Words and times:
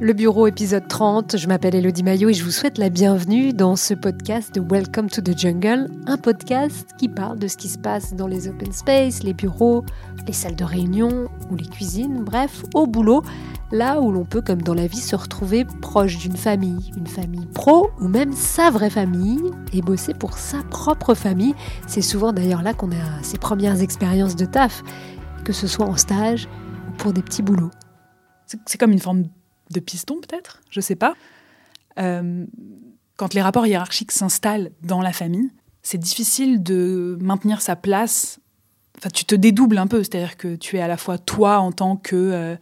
Le 0.00 0.12
bureau 0.12 0.46
épisode 0.46 0.88
30, 0.88 1.36
je 1.36 1.46
m'appelle 1.46 1.76
Elodie 1.76 2.02
Maillot 2.02 2.30
et 2.30 2.34
je 2.34 2.42
vous 2.42 2.50
souhaite 2.50 2.78
la 2.78 2.88
bienvenue 2.88 3.52
dans 3.52 3.76
ce 3.76 3.94
podcast 3.94 4.52
de 4.54 4.60
Welcome 4.60 5.08
to 5.08 5.20
the 5.20 5.38
Jungle, 5.38 5.88
un 6.06 6.16
podcast 6.16 6.88
qui 6.98 7.08
parle 7.08 7.38
de 7.38 7.46
ce 7.46 7.56
qui 7.56 7.68
se 7.68 7.78
passe 7.78 8.14
dans 8.14 8.26
les 8.26 8.48
open 8.48 8.72
space, 8.72 9.22
les 9.22 9.34
bureaux, 9.34 9.84
les 10.26 10.32
salles 10.32 10.56
de 10.56 10.64
réunion 10.64 11.28
ou 11.50 11.56
les 11.56 11.66
cuisines, 11.66 12.24
bref, 12.24 12.64
au 12.74 12.86
boulot, 12.86 13.22
là 13.70 14.00
où 14.00 14.10
l'on 14.10 14.24
peut, 14.24 14.42
comme 14.42 14.62
dans 14.62 14.74
la 14.74 14.88
vie, 14.88 14.96
se 15.00 15.14
retrouver 15.14 15.64
proche 15.80 16.18
d'une 16.18 16.36
famille, 16.36 16.90
une 16.96 17.06
famille 17.06 17.46
pro 17.46 17.90
ou 18.00 18.08
même 18.08 18.32
sa 18.32 18.70
vraie 18.70 18.90
famille 18.90 19.42
et 19.72 19.80
bosser 19.80 20.14
pour 20.14 20.38
sa 20.38 20.62
propre 20.70 21.14
famille. 21.14 21.54
C'est 21.86 22.02
souvent 22.02 22.32
d'ailleurs 22.32 22.62
là 22.62 22.74
qu'on 22.74 22.90
a 22.90 23.22
ses 23.22 23.38
premières 23.38 23.80
expériences 23.80 24.36
de 24.36 24.46
taf, 24.46 24.82
que 25.44 25.52
ce 25.52 25.66
soit 25.66 25.86
en 25.86 25.96
stage 25.96 26.48
ou 26.88 26.96
pour 26.96 27.12
des 27.12 27.22
petits 27.22 27.42
boulots. 27.42 27.70
C'est 28.66 28.78
comme 28.78 28.92
une 28.92 28.98
forme 28.98 29.24
de 29.70 29.80
piston 29.80 30.16
peut-être, 30.20 30.60
je 30.70 30.80
sais 30.80 30.96
pas. 30.96 31.14
Euh, 31.98 32.46
quand 33.16 33.34
les 33.34 33.42
rapports 33.42 33.66
hiérarchiques 33.66 34.12
s'installent 34.12 34.70
dans 34.82 35.02
la 35.02 35.12
famille, 35.12 35.50
c'est 35.82 35.98
difficile 35.98 36.62
de 36.62 37.18
maintenir 37.20 37.60
sa 37.60 37.76
place. 37.76 38.40
Enfin, 38.96 39.10
tu 39.10 39.24
te 39.24 39.34
dédoubles 39.34 39.78
un 39.78 39.86
peu, 39.86 40.02
c'est-à-dire 40.02 40.36
que 40.36 40.56
tu 40.56 40.76
es 40.76 40.80
à 40.80 40.88
la 40.88 40.96
fois 40.96 41.18
toi 41.18 41.58
en 41.58 41.72
tant 41.72 41.96
que 41.96 42.16
euh, 42.16 42.56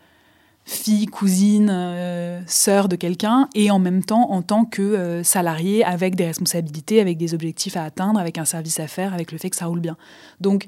fille, 0.64 1.06
cousine, 1.06 1.68
euh, 1.70 2.40
sœur 2.46 2.88
de 2.88 2.96
quelqu'un, 2.96 3.48
et 3.54 3.70
en 3.70 3.78
même 3.78 4.04
temps 4.04 4.30
en 4.30 4.42
tant 4.42 4.64
que 4.64 5.22
salarié 5.22 5.84
avec 5.84 6.16
des 6.16 6.26
responsabilités, 6.26 7.00
avec 7.00 7.18
des 7.18 7.34
objectifs 7.34 7.76
à 7.76 7.84
atteindre, 7.84 8.18
avec 8.18 8.38
un 8.38 8.44
service 8.44 8.80
à 8.80 8.88
faire, 8.88 9.14
avec 9.14 9.32
le 9.32 9.38
fait 9.38 9.50
que 9.50 9.56
ça 9.56 9.66
roule 9.66 9.80
bien. 9.80 9.96
Donc, 10.40 10.66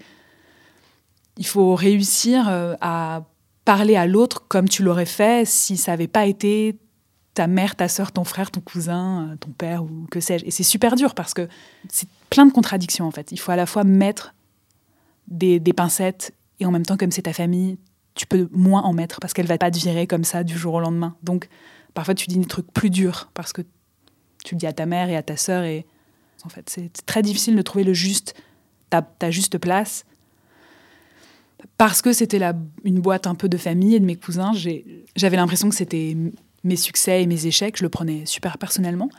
il 1.36 1.46
faut 1.46 1.74
réussir 1.74 2.48
à 2.80 3.22
parler 3.68 3.96
à 3.96 4.06
l'autre 4.06 4.46
comme 4.48 4.66
tu 4.66 4.82
l'aurais 4.82 5.04
fait 5.04 5.46
si 5.46 5.76
ça 5.76 5.92
n'avait 5.92 6.08
pas 6.08 6.24
été 6.24 6.78
ta 7.34 7.46
mère, 7.46 7.76
ta 7.76 7.86
soeur, 7.86 8.12
ton 8.12 8.24
frère, 8.24 8.50
ton 8.50 8.62
cousin, 8.62 9.28
euh, 9.28 9.36
ton 9.36 9.50
père 9.50 9.84
ou 9.84 10.06
que 10.10 10.20
sais-je. 10.20 10.46
Et 10.46 10.50
c'est 10.50 10.62
super 10.62 10.96
dur 10.96 11.14
parce 11.14 11.34
que 11.34 11.46
c'est 11.90 12.08
plein 12.30 12.46
de 12.46 12.50
contradictions 12.50 13.06
en 13.06 13.10
fait. 13.10 13.30
Il 13.30 13.38
faut 13.38 13.52
à 13.52 13.56
la 13.56 13.66
fois 13.66 13.84
mettre 13.84 14.34
des, 15.26 15.60
pincettes 15.76 16.32
et 16.60 16.64
en 16.64 16.70
même 16.70 16.86
temps, 16.86 16.96
comme 16.96 17.10
c'est 17.10 17.24
ta 17.24 17.34
famille, 17.34 17.76
tu 18.14 18.26
peux 18.26 18.48
moins 18.52 18.80
en 18.80 18.94
mettre 18.94 19.20
parce 19.20 19.34
qu'elle 19.34 19.46
va 19.46 19.58
pas 19.58 19.70
te 19.70 19.78
virer 19.78 20.06
comme 20.06 20.24
ça 20.24 20.44
du 20.44 20.56
jour 20.56 20.72
au 20.72 20.80
lendemain. 20.80 21.14
Donc 21.22 21.50
parfois 21.92 22.14
tu 22.14 22.26
dis 22.26 22.38
des 22.38 22.46
trucs 22.46 22.72
plus 22.72 22.88
durs 22.88 23.28
parce 23.34 23.52
que 23.52 23.60
tu 24.46 24.54
le 24.54 24.60
dis 24.60 24.66
à 24.66 24.72
ta 24.72 24.86
mère 24.86 25.10
et 25.10 25.16
à 25.16 25.22
ta 25.22 25.36
soeur 25.36 25.64
et 25.64 25.84
en 26.42 26.48
fait 26.48 26.70
c'est 26.70 26.90
très 27.04 27.20
difficile 27.20 27.54
de 27.54 27.60
trouver 27.60 27.84
le 27.84 27.92
juste 27.92 28.34
ta 28.88 29.30
juste 29.30 29.58
place 29.58 30.06
parce 31.76 32.02
que 32.02 32.12
c'était 32.12 32.40
une 32.84 33.00
boîte 33.00 33.26
un 33.26 33.34
peu 33.34 33.48
de 33.48 33.56
famille 33.56 33.94
et 33.94 34.00
de 34.00 34.04
mes 34.04 34.16
cousins, 34.16 34.52
j'avais 35.16 35.36
l'impression 35.36 35.68
que 35.68 35.74
c'était 35.74 36.16
mes 36.64 36.76
succès 36.76 37.22
et 37.22 37.26
mes 37.26 37.46
échecs. 37.46 37.76
Je 37.76 37.84
le 37.84 37.88
prenais 37.88 38.26
super 38.26 38.58
personnellement. 38.58 39.10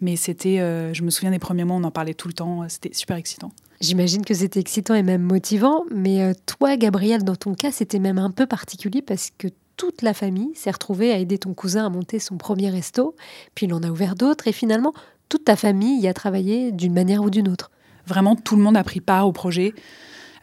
Mais 0.00 0.16
c'était, 0.16 0.60
euh, 0.60 0.92
je 0.92 1.02
me 1.02 1.10
souviens 1.10 1.30
des 1.30 1.38
premiers 1.38 1.64
mois, 1.64 1.76
on 1.76 1.84
en 1.84 1.90
parlait 1.90 2.12
tout 2.12 2.28
le 2.28 2.34
temps, 2.34 2.68
c'était 2.68 2.92
super 2.92 3.16
excitant. 3.16 3.50
J'imagine 3.80 4.24
que 4.24 4.34
c'était 4.34 4.60
excitant 4.60 4.94
et 4.94 5.02
même 5.02 5.22
motivant, 5.22 5.84
mais 5.90 6.22
euh, 6.22 6.32
toi, 6.44 6.76
Gabriel, 6.76 7.24
dans 7.24 7.36
ton 7.36 7.54
cas, 7.54 7.72
c'était 7.72 7.98
même 7.98 8.18
un 8.18 8.30
peu 8.30 8.46
particulier 8.46 9.00
parce 9.00 9.30
que 9.36 9.48
toute 9.76 10.02
la 10.02 10.14
famille 10.14 10.50
s'est 10.54 10.70
retrouvée 10.70 11.12
à 11.12 11.18
aider 11.18 11.38
ton 11.38 11.54
cousin 11.54 11.86
à 11.86 11.88
monter 11.88 12.18
son 12.18 12.36
premier 12.36 12.70
resto, 12.70 13.14
puis 13.54 13.66
il 13.66 13.74
en 13.74 13.82
a 13.82 13.90
ouvert 13.90 14.14
d'autres, 14.14 14.48
et 14.48 14.52
finalement, 14.52 14.94
toute 15.28 15.44
ta 15.44 15.56
famille 15.56 16.00
y 16.00 16.08
a 16.08 16.14
travaillé 16.14 16.72
d'une 16.72 16.94
manière 16.94 17.22
ou 17.22 17.30
d'une 17.30 17.48
autre. 17.48 17.70
Vraiment, 18.06 18.36
tout 18.36 18.56
le 18.56 18.62
monde 18.62 18.76
a 18.76 18.84
pris 18.84 19.00
part 19.00 19.26
au 19.26 19.32
projet. 19.32 19.74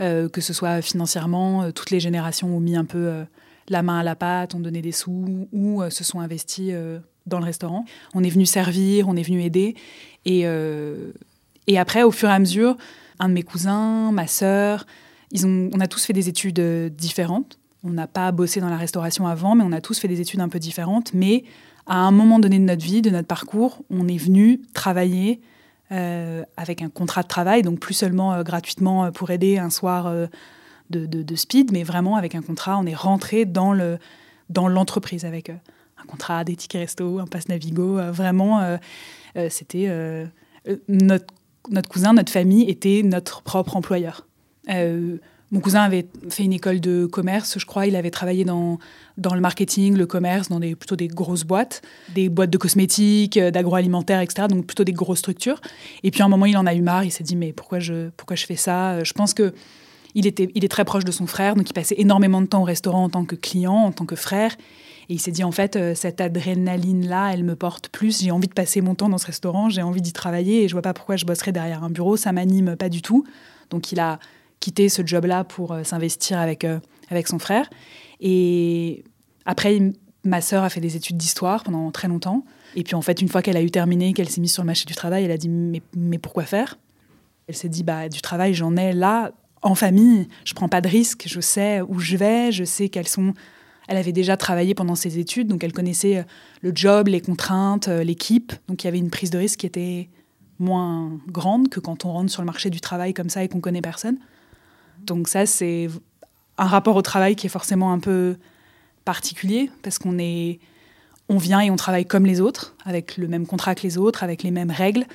Euh, 0.01 0.27
que 0.29 0.41
ce 0.41 0.53
soit 0.53 0.81
financièrement, 0.81 1.63
euh, 1.63 1.71
toutes 1.71 1.91
les 1.91 1.99
générations 1.99 2.55
ont 2.55 2.59
mis 2.59 2.75
un 2.75 2.85
peu 2.85 2.97
euh, 2.97 3.23
la 3.69 3.83
main 3.83 3.99
à 3.99 4.03
la 4.03 4.15
pâte, 4.15 4.55
ont 4.55 4.59
donné 4.59 4.81
des 4.81 4.91
sous 4.91 5.47
ou 5.51 5.81
se 5.89 6.03
sont 6.03 6.19
investis 6.19 6.73
dans 7.25 7.39
le 7.39 7.45
restaurant. 7.45 7.85
On 8.13 8.21
est 8.21 8.29
venu 8.29 8.45
servir, 8.45 9.07
on 9.07 9.15
est 9.15 9.23
venu 9.23 9.41
aider. 9.41 9.75
Et, 10.25 10.41
et 11.67 11.79
après, 11.79 12.03
au 12.03 12.11
fur 12.11 12.27
et 12.27 12.33
à 12.33 12.39
mesure, 12.39 12.75
un 13.19 13.29
de 13.29 13.33
mes 13.33 13.43
cousins, 13.43 14.11
ma 14.11 14.27
sœur, 14.27 14.85
ils 15.31 15.47
ont, 15.47 15.69
on 15.73 15.79
a 15.79 15.87
tous 15.87 16.03
fait 16.03 16.11
des 16.11 16.27
études 16.27 16.59
différentes. 16.93 17.57
On 17.85 17.91
n'a 17.91 18.05
pas 18.05 18.33
bossé 18.33 18.59
dans 18.59 18.69
la 18.69 18.75
restauration 18.75 19.27
avant, 19.27 19.55
mais 19.55 19.63
on 19.63 19.71
a 19.71 19.79
tous 19.79 19.97
fait 19.97 20.09
des 20.09 20.19
études 20.19 20.41
un 20.41 20.49
peu 20.49 20.59
différentes. 20.59 21.13
Mais 21.13 21.45
à 21.87 21.99
un 21.99 22.11
moment 22.11 22.39
donné 22.39 22.59
de 22.59 22.65
notre 22.65 22.83
vie, 22.83 23.01
de 23.01 23.11
notre 23.11 23.29
parcours, 23.29 23.81
on 23.89 24.09
est 24.09 24.17
venu 24.17 24.59
travailler 24.73 25.39
euh, 25.93 26.43
avec 26.57 26.81
un 26.81 26.89
contrat 26.89 27.21
de 27.21 27.27
travail, 27.27 27.61
donc 27.61 27.79
plus 27.79 27.93
seulement 27.93 28.33
euh, 28.33 28.41
gratuitement 28.41 29.05
euh, 29.05 29.11
pour 29.11 29.29
aider 29.29 29.59
un 29.59 29.69
soir 29.69 30.11
de, 30.89 31.35
speed, 31.35 31.71
mais 31.71 31.83
vraiment 31.83 32.15
avec 32.15 32.33
un 32.33 32.41
contrat. 32.41 32.79
On 32.79 32.85
est 32.85 32.95
rentré 32.95 33.45
dans 33.45 33.73
le 33.73 33.99
dans 34.49 34.67
l'entreprise 34.67 35.23
avec 35.23 35.49
un 35.49 36.05
contrat, 36.07 36.43
des 36.43 36.55
tickets 36.55 36.81
resto, 36.81 37.19
un 37.19 37.27
passe 37.27 37.47
Navigo. 37.47 37.97
vraiment, 38.11 38.77
c'était 39.49 39.87
notre 40.89 41.89
cousin, 41.89 42.13
notre 42.13 42.31
famille 42.31 42.69
était 42.69 43.01
notre 43.03 43.41
propre 43.41 43.75
employeur. 43.77 44.27
Mon 45.53 45.59
cousin 45.59 45.83
avait 45.83 46.07
fait 46.29 46.43
une 46.43 46.51
école 46.51 46.79
de 46.79 47.05
commerce, 47.05 47.59
je 47.59 47.65
crois. 47.67 47.85
Il 47.85 47.95
avait 47.95 48.09
travaillé 48.09 48.43
dans, 48.43 48.79
dans 49.17 49.35
le 49.35 49.39
marketing, 49.39 49.95
le 49.95 50.07
commerce, 50.07 50.49
dans 50.49 50.59
des, 50.59 50.75
plutôt 50.75 50.95
des 50.95 51.07
grosses 51.07 51.43
boîtes, 51.43 51.83
des 52.15 52.27
boîtes 52.27 52.49
de 52.49 52.57
cosmétiques, 52.57 53.37
euh, 53.37 53.51
d'agroalimentaire, 53.51 54.19
etc. 54.19 54.47
Donc 54.49 54.65
plutôt 54.65 54.83
des 54.83 54.93
grosses 54.93 55.19
structures. 55.19 55.61
Et 56.01 56.09
puis 56.09 56.23
à 56.23 56.25
un 56.25 56.27
moment, 56.27 56.47
il 56.47 56.57
en 56.57 56.65
a 56.65 56.73
eu 56.73 56.81
marre. 56.81 57.03
Il 57.03 57.11
s'est 57.11 57.23
dit 57.23 57.35
mais 57.35 57.53
pourquoi 57.53 57.77
je, 57.77 58.09
pourquoi 58.17 58.35
je 58.35 58.47
fais 58.47 58.55
ça? 58.55 58.93
Euh, 58.93 59.03
Je 59.03 59.13
pense 59.13 59.35
que 59.35 59.53
il, 60.15 60.25
était, 60.25 60.49
il 60.55 60.65
est 60.65 60.69
très 60.69 60.85
proche 60.85 61.05
de 61.05 61.11
son 61.11 61.27
frère, 61.27 61.55
donc 61.55 61.69
il 61.69 61.73
passait 61.73 61.95
énormément 61.99 62.41
de 62.41 62.47
temps 62.47 62.61
au 62.61 62.65
restaurant 62.65 63.03
en 63.03 63.09
tant 63.09 63.23
que 63.23 63.35
client, 63.35 63.75
en 63.75 63.91
tant 63.91 64.05
que 64.05 64.15
frère. 64.15 64.55
Et 65.07 65.13
il 65.13 65.19
s'est 65.19 65.31
dit, 65.31 65.43
en 65.43 65.51
fait, 65.51 65.75
euh, 65.75 65.93
cette 65.93 66.19
adrénaline-là, 66.19 67.31
elle 67.31 67.43
me 67.43 67.55
porte 67.55 67.89
plus. 67.89 68.23
J'ai 68.23 68.31
envie 68.31 68.47
de 68.47 68.53
passer 68.53 68.81
mon 68.81 68.95
temps 68.95 69.09
dans 69.09 69.19
ce 69.19 69.27
restaurant, 69.27 69.69
j'ai 69.69 69.83
envie 69.83 70.01
d'y 70.01 70.13
travailler 70.13 70.63
et 70.63 70.67
je 70.67 70.73
vois 70.73 70.81
pas 70.81 70.93
pourquoi 70.95 71.15
je 71.15 71.25
bosserais 71.25 71.51
derrière 71.51 71.83
un 71.83 71.91
bureau. 71.91 72.17
Ça 72.17 72.31
m'anime 72.31 72.75
pas 72.75 72.89
du 72.89 73.03
tout. 73.03 73.23
Donc 73.69 73.91
il 73.91 73.99
a 73.99 74.17
quitter 74.63 74.87
ce 74.87 75.05
job-là 75.05 75.43
pour 75.43 75.73
euh, 75.73 75.83
s'investir 75.83 76.39
avec, 76.39 76.63
euh, 76.63 76.79
avec 77.09 77.27
son 77.27 77.37
frère. 77.37 77.69
Et 78.21 79.03
après, 79.45 79.77
ma 80.23 80.39
sœur 80.39 80.63
a 80.63 80.69
fait 80.69 80.79
des 80.79 80.95
études 80.95 81.17
d'histoire 81.17 81.65
pendant 81.65 81.91
très 81.91 82.07
longtemps. 82.07 82.45
Et 82.77 82.83
puis 82.83 82.95
en 82.95 83.01
fait, 83.01 83.21
une 83.21 83.27
fois 83.27 83.41
qu'elle 83.41 83.57
a 83.57 83.61
eu 83.61 83.71
terminé, 83.71 84.13
qu'elle 84.13 84.29
s'est 84.29 84.39
mise 84.39 84.53
sur 84.53 84.63
le 84.63 84.67
marché 84.67 84.85
du 84.85 84.95
travail, 84.95 85.25
elle 85.25 85.31
a 85.31 85.37
dit 85.37 85.49
mais, 85.49 85.81
mais 85.97 86.17
pourquoi 86.17 86.43
faire? 86.43 86.79
Elle 87.47 87.55
s'est 87.55 87.67
dit 87.67 87.83
bah 87.83 88.07
du 88.07 88.21
travail, 88.21 88.53
j'en 88.53 88.77
ai 88.77 88.93
là 88.93 89.33
en 89.63 89.75
famille. 89.75 90.29
Je 90.45 90.53
prends 90.53 90.69
pas 90.69 90.79
de 90.79 90.87
risques. 90.87 91.25
Je 91.27 91.41
sais 91.41 91.81
où 91.81 91.99
je 91.99 92.15
vais. 92.15 92.53
Je 92.53 92.63
sais 92.63 92.87
quelles 92.87 93.09
sont. 93.09 93.33
Elle 93.89 93.97
avait 93.97 94.13
déjà 94.13 94.37
travaillé 94.37 94.73
pendant 94.75 94.95
ses 94.95 95.19
études, 95.19 95.49
donc 95.49 95.61
elle 95.65 95.73
connaissait 95.73 96.19
euh, 96.19 96.23
le 96.61 96.71
job, 96.73 97.09
les 97.09 97.19
contraintes, 97.19 97.89
l'équipe. 97.89 98.53
Donc 98.69 98.85
il 98.85 98.87
y 98.87 98.89
avait 98.89 98.99
une 98.99 99.09
prise 99.09 99.29
de 99.29 99.37
risque 99.37 99.59
qui 99.59 99.65
était 99.65 100.09
moins 100.57 101.19
grande 101.27 101.67
que 101.67 101.81
quand 101.81 102.05
on 102.05 102.13
rentre 102.13 102.31
sur 102.31 102.41
le 102.41 102.45
marché 102.45 102.69
du 102.69 102.79
travail 102.79 103.13
comme 103.13 103.27
ça 103.27 103.43
et 103.43 103.49
qu'on 103.49 103.59
connaît 103.59 103.81
personne. 103.81 104.19
Donc 105.05 105.27
ça, 105.27 105.45
c'est 105.45 105.89
un 106.57 106.65
rapport 106.65 106.95
au 106.95 107.01
travail 107.01 107.35
qui 107.35 107.47
est 107.47 107.49
forcément 107.49 107.91
un 107.91 107.99
peu 107.99 108.37
particulier 109.05 109.69
parce 109.81 109.99
qu'on 109.99 110.17
est, 110.19 110.59
on 111.29 111.37
vient 111.37 111.59
et 111.61 111.69
on 111.69 111.75
travaille 111.75 112.05
comme 112.05 112.25
les 112.25 112.41
autres, 112.41 112.75
avec 112.85 113.17
le 113.17 113.27
même 113.27 113.45
contrat 113.45 113.75
que 113.75 113.81
les 113.83 113.97
autres, 113.97 114.23
avec 114.23 114.43
les 114.43 114.51
mêmes 114.51 114.71
règles. 114.71 115.05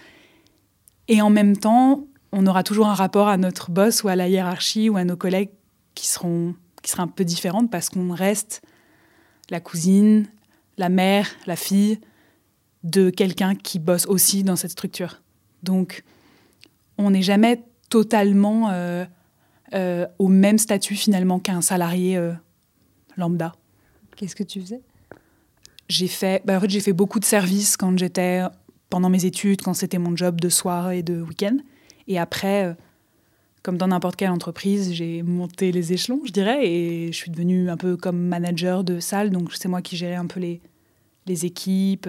Et 1.09 1.23
en 1.23 1.31
même 1.31 1.57
temps, 1.57 2.05
on 2.33 2.47
aura 2.47 2.63
toujours 2.63 2.89
un 2.89 2.95
rapport 2.95 3.29
à 3.29 3.37
notre 3.37 3.71
boss 3.71 4.03
ou 4.03 4.09
à 4.09 4.17
la 4.17 4.29
hiérarchie 4.29 4.89
ou 4.89 4.97
à 4.97 5.05
nos 5.05 5.17
collègues 5.17 5.51
qui 5.95 6.07
seront 6.07 6.55
qui 6.83 6.91
sera 6.91 7.03
un 7.03 7.09
peu 7.09 7.25
différentes 7.25 7.71
parce 7.71 7.89
qu'on 7.91 8.13
reste 8.13 8.63
la 9.51 9.61
cousine, 9.61 10.27
la 10.77 10.89
mère, 10.89 11.29
la 11.47 11.57
fille 11.57 11.99
de 12.85 13.11
quelqu'un 13.11 13.55
qui 13.55 13.79
bosse 13.79 14.07
aussi 14.07 14.45
dans 14.45 14.57
cette 14.57 14.71
structure. 14.71 15.21
Donc, 15.63 16.05
on 16.97 17.11
n'est 17.11 17.23
jamais 17.23 17.65
totalement 17.91 18.71
euh, 18.71 19.05
euh, 19.75 20.07
au 20.19 20.29
même 20.29 20.59
statut 20.59 20.95
finalement 20.95 21.39
qu'un 21.39 21.61
salarié 21.61 22.17
euh, 22.17 22.33
lambda. 23.17 23.55
Qu'est-ce 24.17 24.35
que 24.35 24.43
tu 24.43 24.61
faisais? 24.61 24.81
J'ai 25.89 26.09
fait, 26.09 26.43
bah, 26.45 26.57
en 26.57 26.61
fait, 26.61 26.71
j'ai 26.71 26.81
fait 26.81 26.93
beaucoup 26.93 27.21
de 27.21 27.25
services 27.25 27.77
quand 27.77 27.97
j'étais 27.99 28.43
pendant 28.91 29.11
mes 29.11 29.27
études, 29.27 29.61
quand 29.63 29.75
c'était 29.75 29.99
mon 29.99 30.17
job 30.17 30.41
de 30.41 30.49
soir 30.49 30.93
et 30.93 31.03
de 31.03 31.21
week-end. 31.21 31.59
Et 32.07 32.19
après, 32.19 32.67
euh, 32.67 32.75
comme 33.63 33.77
dans 33.77 33.89
n'importe 33.89 34.17
quelle 34.17 34.31
entreprise, 34.31 34.93
j'ai 34.93 35.23
monté 35.23 35.71
les 35.71 35.93
échelons, 35.93 36.23
je 36.25 36.33
dirais, 36.33 36.67
et 36.67 37.13
je 37.13 37.17
suis 37.17 37.31
devenue 37.31 37.69
un 37.69 37.77
peu 37.77 37.97
comme 37.97 38.19
manager 38.19 38.85
de 38.85 39.01
salle. 39.01 39.31
Donc 39.31 39.53
c'est 39.53 39.69
moi 39.69 39.83
qui 39.83 39.97
gérais 39.97 40.15
un 40.15 40.27
peu 40.27 40.41
les, 40.41 40.63
les 41.27 41.45
équipes, 41.45 42.09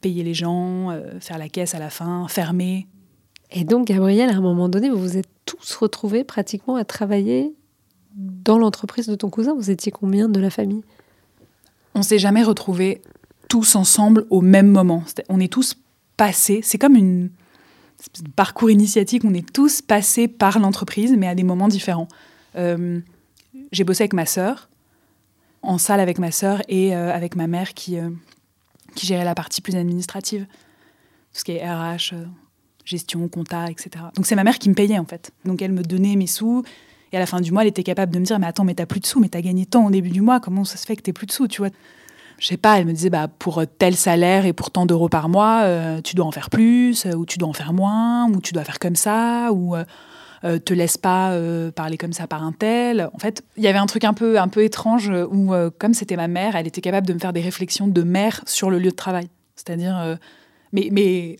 payer 0.00 0.22
les 0.22 0.34
gens, 0.34 0.96
faire 1.18 1.38
la 1.38 1.48
caisse 1.48 1.74
à 1.74 1.80
la 1.80 1.90
fin, 1.90 2.28
fermer. 2.28 2.86
Et 3.50 3.64
donc, 3.64 3.88
Gabriel, 3.88 4.30
à 4.30 4.36
un 4.36 4.40
moment 4.40 4.68
donné, 4.68 4.90
vous 4.90 4.98
vous 4.98 5.16
êtes 5.16 5.28
tous 5.50 5.74
retrouvés 5.76 6.22
pratiquement 6.22 6.76
à 6.76 6.84
travailler 6.84 7.52
dans 8.14 8.58
l'entreprise 8.58 9.06
de 9.06 9.14
ton 9.16 9.30
cousin. 9.30 9.54
Vous 9.54 9.70
étiez 9.70 9.90
combien 9.90 10.28
de 10.28 10.38
la 10.38 10.50
famille? 10.50 10.82
On 11.94 12.02
s'est 12.02 12.18
jamais 12.18 12.44
retrouvés 12.44 13.02
tous 13.48 13.74
ensemble 13.74 14.26
au 14.30 14.42
même 14.42 14.68
moment. 14.68 15.02
on 15.28 15.40
est 15.40 15.52
tous 15.52 15.76
passés. 16.16 16.60
C'est 16.62 16.78
comme 16.78 16.94
une 16.94 17.30
parcours 18.36 18.70
initiatique. 18.70 19.24
On 19.24 19.34
est 19.34 19.52
tous 19.52 19.82
passés 19.82 20.28
par 20.28 20.60
l'entreprise, 20.60 21.14
mais 21.16 21.26
à 21.26 21.34
des 21.34 21.42
moments 21.42 21.68
différents. 21.68 22.08
Euh, 22.54 23.00
j'ai 23.72 23.82
bossé 23.82 24.02
avec 24.04 24.12
ma 24.12 24.26
sœur. 24.26 24.68
en 25.62 25.78
salle 25.78 26.00
avec 26.00 26.18
ma 26.18 26.30
sœur 26.30 26.62
et 26.68 26.94
avec 26.94 27.34
ma 27.34 27.48
mère 27.48 27.74
qui, 27.74 27.98
qui 28.94 29.06
gérait 29.06 29.24
la 29.24 29.34
partie 29.34 29.60
plus 29.60 29.74
administrative. 29.74 30.46
Tout 30.46 31.40
ce 31.40 31.44
qui 31.44 31.52
est 31.52 31.68
RH, 31.68 32.14
gestion, 32.90 33.28
compta, 33.28 33.70
etc. 33.70 34.04
Donc 34.14 34.26
c'est 34.26 34.36
ma 34.36 34.44
mère 34.44 34.58
qui 34.58 34.68
me 34.68 34.74
payait 34.74 34.98
en 34.98 35.06
fait. 35.06 35.30
Donc 35.44 35.62
elle 35.62 35.72
me 35.72 35.82
donnait 35.82 36.16
mes 36.16 36.26
sous. 36.26 36.62
Et 37.12 37.16
à 37.16 37.20
la 37.20 37.26
fin 37.26 37.40
du 37.40 37.50
mois, 37.50 37.62
elle 37.62 37.68
était 37.68 37.82
capable 37.82 38.12
de 38.12 38.18
me 38.18 38.24
dire 38.24 38.38
Mais 38.38 38.46
attends, 38.46 38.64
mais 38.64 38.74
t'as 38.74 38.86
plus 38.86 39.00
de 39.00 39.06
sous, 39.06 39.20
mais 39.20 39.28
t'as 39.28 39.40
gagné 39.40 39.66
tant 39.66 39.86
au 39.86 39.90
début 39.90 40.10
du 40.10 40.20
mois, 40.20 40.40
comment 40.40 40.64
ça 40.64 40.76
se 40.76 40.86
fait 40.86 40.96
que 40.96 41.02
t'aies 41.02 41.12
plus 41.12 41.26
de 41.26 41.32
sous, 41.32 41.48
tu 41.48 41.60
vois? 41.60 41.70
Je 42.38 42.46
sais 42.46 42.56
pas, 42.56 42.78
elle 42.78 42.86
me 42.86 42.92
disait 42.92 43.10
bah, 43.10 43.28
Pour 43.28 43.62
tel 43.78 43.94
salaire 43.96 44.46
et 44.46 44.52
pour 44.52 44.70
tant 44.70 44.86
d'euros 44.86 45.08
par 45.08 45.28
mois, 45.28 45.62
euh, 45.62 46.00
tu 46.00 46.14
dois 46.14 46.26
en 46.26 46.32
faire 46.32 46.50
plus, 46.50 47.04
euh, 47.06 47.12
ou 47.12 47.26
tu 47.26 47.38
dois 47.38 47.48
en 47.48 47.52
faire 47.52 47.72
moins, 47.72 48.30
ou 48.30 48.40
tu 48.40 48.54
dois 48.54 48.64
faire 48.64 48.78
comme 48.78 48.96
ça, 48.96 49.50
ou 49.52 49.76
euh, 49.76 50.58
te 50.58 50.72
laisse 50.72 50.96
pas 50.96 51.36
parler 51.76 51.98
comme 51.98 52.14
ça 52.14 52.26
par 52.26 52.42
un 52.42 52.52
tel. 52.52 53.10
En 53.12 53.18
fait, 53.18 53.42
il 53.58 53.62
y 53.62 53.68
avait 53.68 53.78
un 53.78 53.86
truc 53.86 54.04
un 54.04 54.14
peu, 54.14 54.40
un 54.40 54.48
peu 54.48 54.64
étrange 54.64 55.12
où, 55.30 55.52
comme 55.78 55.92
c'était 55.92 56.16
ma 56.16 56.28
mère, 56.28 56.56
elle 56.56 56.66
était 56.66 56.80
capable 56.80 57.06
de 57.06 57.12
me 57.12 57.18
faire 57.18 57.34
des 57.34 57.42
réflexions 57.42 57.88
de 57.88 58.02
mère 58.02 58.40
sur 58.46 58.70
le 58.70 58.78
lieu 58.78 58.90
de 58.90 58.96
travail. 58.96 59.28
C'est-à-dire, 59.54 60.16
mais, 60.72 60.88
mais 60.92 61.36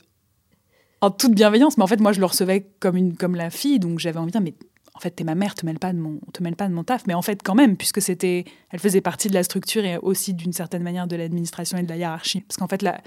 en 1.01 1.11
toute 1.11 1.33
bienveillance, 1.33 1.79
mais 1.79 1.85
en 1.85 1.87
fait, 1.87 2.01
moi, 2.01 2.13
je 2.13 2.21
le 2.21 2.27
recevais 2.27 2.67
comme, 2.79 2.97
une, 2.97 3.17
comme 3.17 3.35
la 3.35 3.51
fille, 3.51 3.79
donc 3.79 3.99
j'avais 3.99 4.19
envie 4.19 4.33
de 4.33 4.39
dire, 4.39 4.41
mais 4.41 4.55
en 4.95 5.01
fait, 5.01 5.13
t'es 5.13 5.25
ma 5.25 5.35
mère, 5.35 5.55
te 5.55 5.65
mêle 5.65 5.79
pas 5.79 5.95
de 5.95 5.99
mon, 5.99 6.21
te 6.33 6.43
mêle 6.43 6.57
pas 6.57 6.69
de 6.69 6.75
mon 6.75 6.85
taf, 6.85 7.07
mais 7.07 7.15
en 7.15 7.23
fait, 7.23 7.43
quand 7.43 7.55
même, 7.55 7.79
puisque 7.79 8.03
c'était, 8.03 8.45
elle 8.71 8.81
faisait 8.81 9.01
partie 9.01 9.29
de 9.29 9.35
la 9.35 9.43
structure 9.43 9.83
et 9.83 9.97
aussi 9.97 10.35
d'une 10.35 10.53
certaine 10.53 10.83
manière 10.83 11.07
de 11.07 11.17
l'administration 11.17 11.79
et 11.79 11.83
de 11.83 11.89
la 11.89 11.97
hiérarchie. 11.97 12.43
Parce 12.43 12.59
qu'en 12.59 12.69
fait, 12.69 12.83
la, 12.83 13.01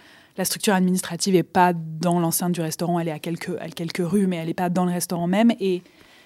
structure 0.44 0.74
administrative 0.74 1.36
est 1.36 1.44
pas 1.44 1.74
dans 1.74 2.19
l'enceinte 2.19 2.54
du 2.54 2.62
restaurant, 2.62 3.00
elle 3.00 3.10
est 3.10 3.12
à 3.12 3.19
quelques, 3.19 3.56
à 3.60 3.69
quelques 3.69 4.01
rues, 4.01 4.25
mais 4.25 4.38
elle 4.38 4.50
est 4.50 4.56
pas 4.56 4.69
dans 4.69 4.86
le 4.86 4.92
restaurant 4.92 5.28
même. 5.28 5.51
Et 5.60 5.84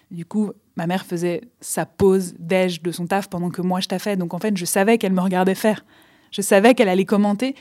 du 0.10 0.24
coup, 0.24 0.54
ma 0.78 0.88
mère 0.88 1.06
faisait 1.06 1.42
sa 1.60 1.86
pause 1.86 2.34
déj 2.40 2.81
de 2.81 2.92
son 2.94 3.08
taf 3.08 3.28
pendant 3.28 3.50
que 3.50 3.62
moi 3.62 3.81
je 3.81 3.90
taffais. 3.90 4.16
Donc 4.16 4.34
en 4.34 4.40
fait, 4.40 4.56
je 4.56 4.64
savais 4.64 4.98
qu'elle 4.98 5.12
me 5.12 5.19
regardait 5.19 5.56
faire. 5.56 5.84
Je 6.31 6.42
savais 6.42 6.75
qu'elle 6.75 6.90
allait 6.90 7.04
commenter. 7.04 7.56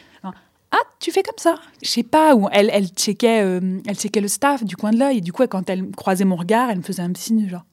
Ah, 0.73 0.83
tu 0.99 1.13
fais 1.13 1.23
comme 1.23 1.39
ça. 1.39 1.61
Je 1.83 1.89
sais 1.89 2.03
pas, 2.03 2.35
où 2.35 2.49
elle, 2.51 2.71
elle, 2.73 2.89
checkait, 2.89 3.43
euh, 3.43 3.81
elle 3.87 3.97
checkait 3.97 4.21
le 4.21 4.29
staff 4.29 4.65
du 4.65 4.77
coin 4.77 4.91
de 4.91 4.99
l'œil. 4.99 5.19
Et 5.19 5.21
du 5.21 5.33
coup, 5.33 5.47
quand 5.47 5.69
elle 5.71 5.91
croisait 5.93 6.25
mon 6.25 6.37
regard, 6.37 6.71
elle 6.71 6.79
me 6.79 6.83
faisait 6.83 7.03
un 7.03 7.13
petit 7.13 7.23
signe 7.23 7.49
genre, 7.49 7.65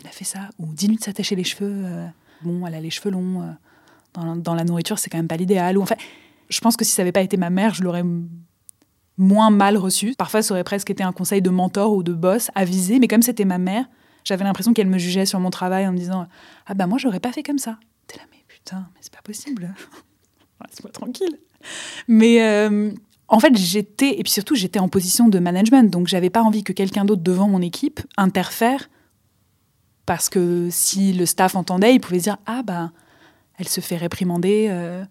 il 0.00 0.06
a 0.06 0.10
fait 0.10 0.24
ça. 0.24 0.50
Ou 0.58 0.72
dis-lui 0.72 0.96
de 0.96 1.02
s'attacher 1.02 1.36
les 1.36 1.44
cheveux. 1.44 1.84
Euh. 1.84 2.06
bon, 2.42 2.66
elle 2.66 2.74
a 2.74 2.80
les 2.80 2.90
cheveux 2.90 3.10
longs. 3.10 3.42
Euh. 3.42 3.52
dans, 4.12 4.36
dans, 4.36 4.54
la 4.54 4.64
nourriture, 4.64 4.98
c'est 4.98 5.10
quand 5.10 5.18
même 5.18 5.28
pas 5.28 5.36
l'idéal. 5.36 5.78
Ou 5.78 5.82
en 5.82 5.86
fait, 5.86 5.98
je 6.48 6.60
pense 6.60 6.76
que 6.76 6.84
si 6.84 6.92
ça 6.92 7.02
n'avait 7.02 7.12
pas 7.12 7.22
été 7.22 7.36
ma 7.36 7.50
mère, 7.50 7.74
je 7.74 7.82
l'aurais 7.82 8.04
moins 9.16 9.50
mal 9.50 9.76
reçu. 9.76 10.14
Parfois, 10.16 10.42
ça 10.42 10.54
aurait 10.54 10.64
presque 10.64 10.90
été 10.90 11.02
un 11.02 11.12
conseil 11.12 11.40
de 11.40 11.50
mentor 11.50 11.92
ou 11.92 12.02
de 12.02 12.12
boss 12.12 12.50
avisé. 12.54 12.98
Mais 12.98 13.08
comme 13.08 13.22
c'était 13.22 13.44
ma 13.44 13.58
mère, 13.58 13.86
j'avais 14.24 14.44
l'impression 14.44 14.72
qu'elle 14.72 14.88
me 14.88 14.98
jugeait 14.98 15.26
sur 15.26 15.40
mon 15.40 15.50
travail 15.50 15.86
en 15.86 15.92
me 15.92 15.98
disant 15.98 16.26
Ah 16.66 16.74
bah 16.74 16.86
moi, 16.86 16.98
j'aurais 16.98 17.20
pas 17.20 17.32
fait 17.32 17.42
comme 17.42 17.58
ça. 17.58 17.78
T'es 18.06 18.18
là, 18.18 18.24
mais 18.30 18.42
putain, 18.48 18.88
mais 18.94 19.00
c'est 19.00 19.12
pas 19.12 19.22
possible. 19.22 19.74
Laisse-moi 20.66 20.90
tranquille. 20.92 21.38
Mais 22.08 22.42
euh, 22.42 22.90
en 23.28 23.40
fait, 23.40 23.56
j'étais, 23.56 24.18
et 24.18 24.22
puis 24.22 24.32
surtout, 24.32 24.54
j'étais 24.54 24.78
en 24.78 24.88
position 24.88 25.28
de 25.28 25.38
management, 25.38 25.90
donc 25.90 26.08
j'avais 26.08 26.30
pas 26.30 26.42
envie 26.42 26.62
que 26.62 26.72
quelqu'un 26.72 27.04
d'autre 27.04 27.22
devant 27.22 27.48
mon 27.48 27.62
équipe 27.62 28.00
interfère, 28.16 28.90
parce 30.06 30.28
que 30.28 30.68
si 30.70 31.12
le 31.12 31.26
staff 31.26 31.56
entendait, 31.56 31.94
il 31.94 32.00
pouvait 32.00 32.18
dire 32.18 32.36
Ah, 32.46 32.62
bah, 32.62 32.92
elle 33.58 33.68
se 33.68 33.80
fait 33.80 33.96
réprimander, 33.96 34.68
euh, 34.70 35.02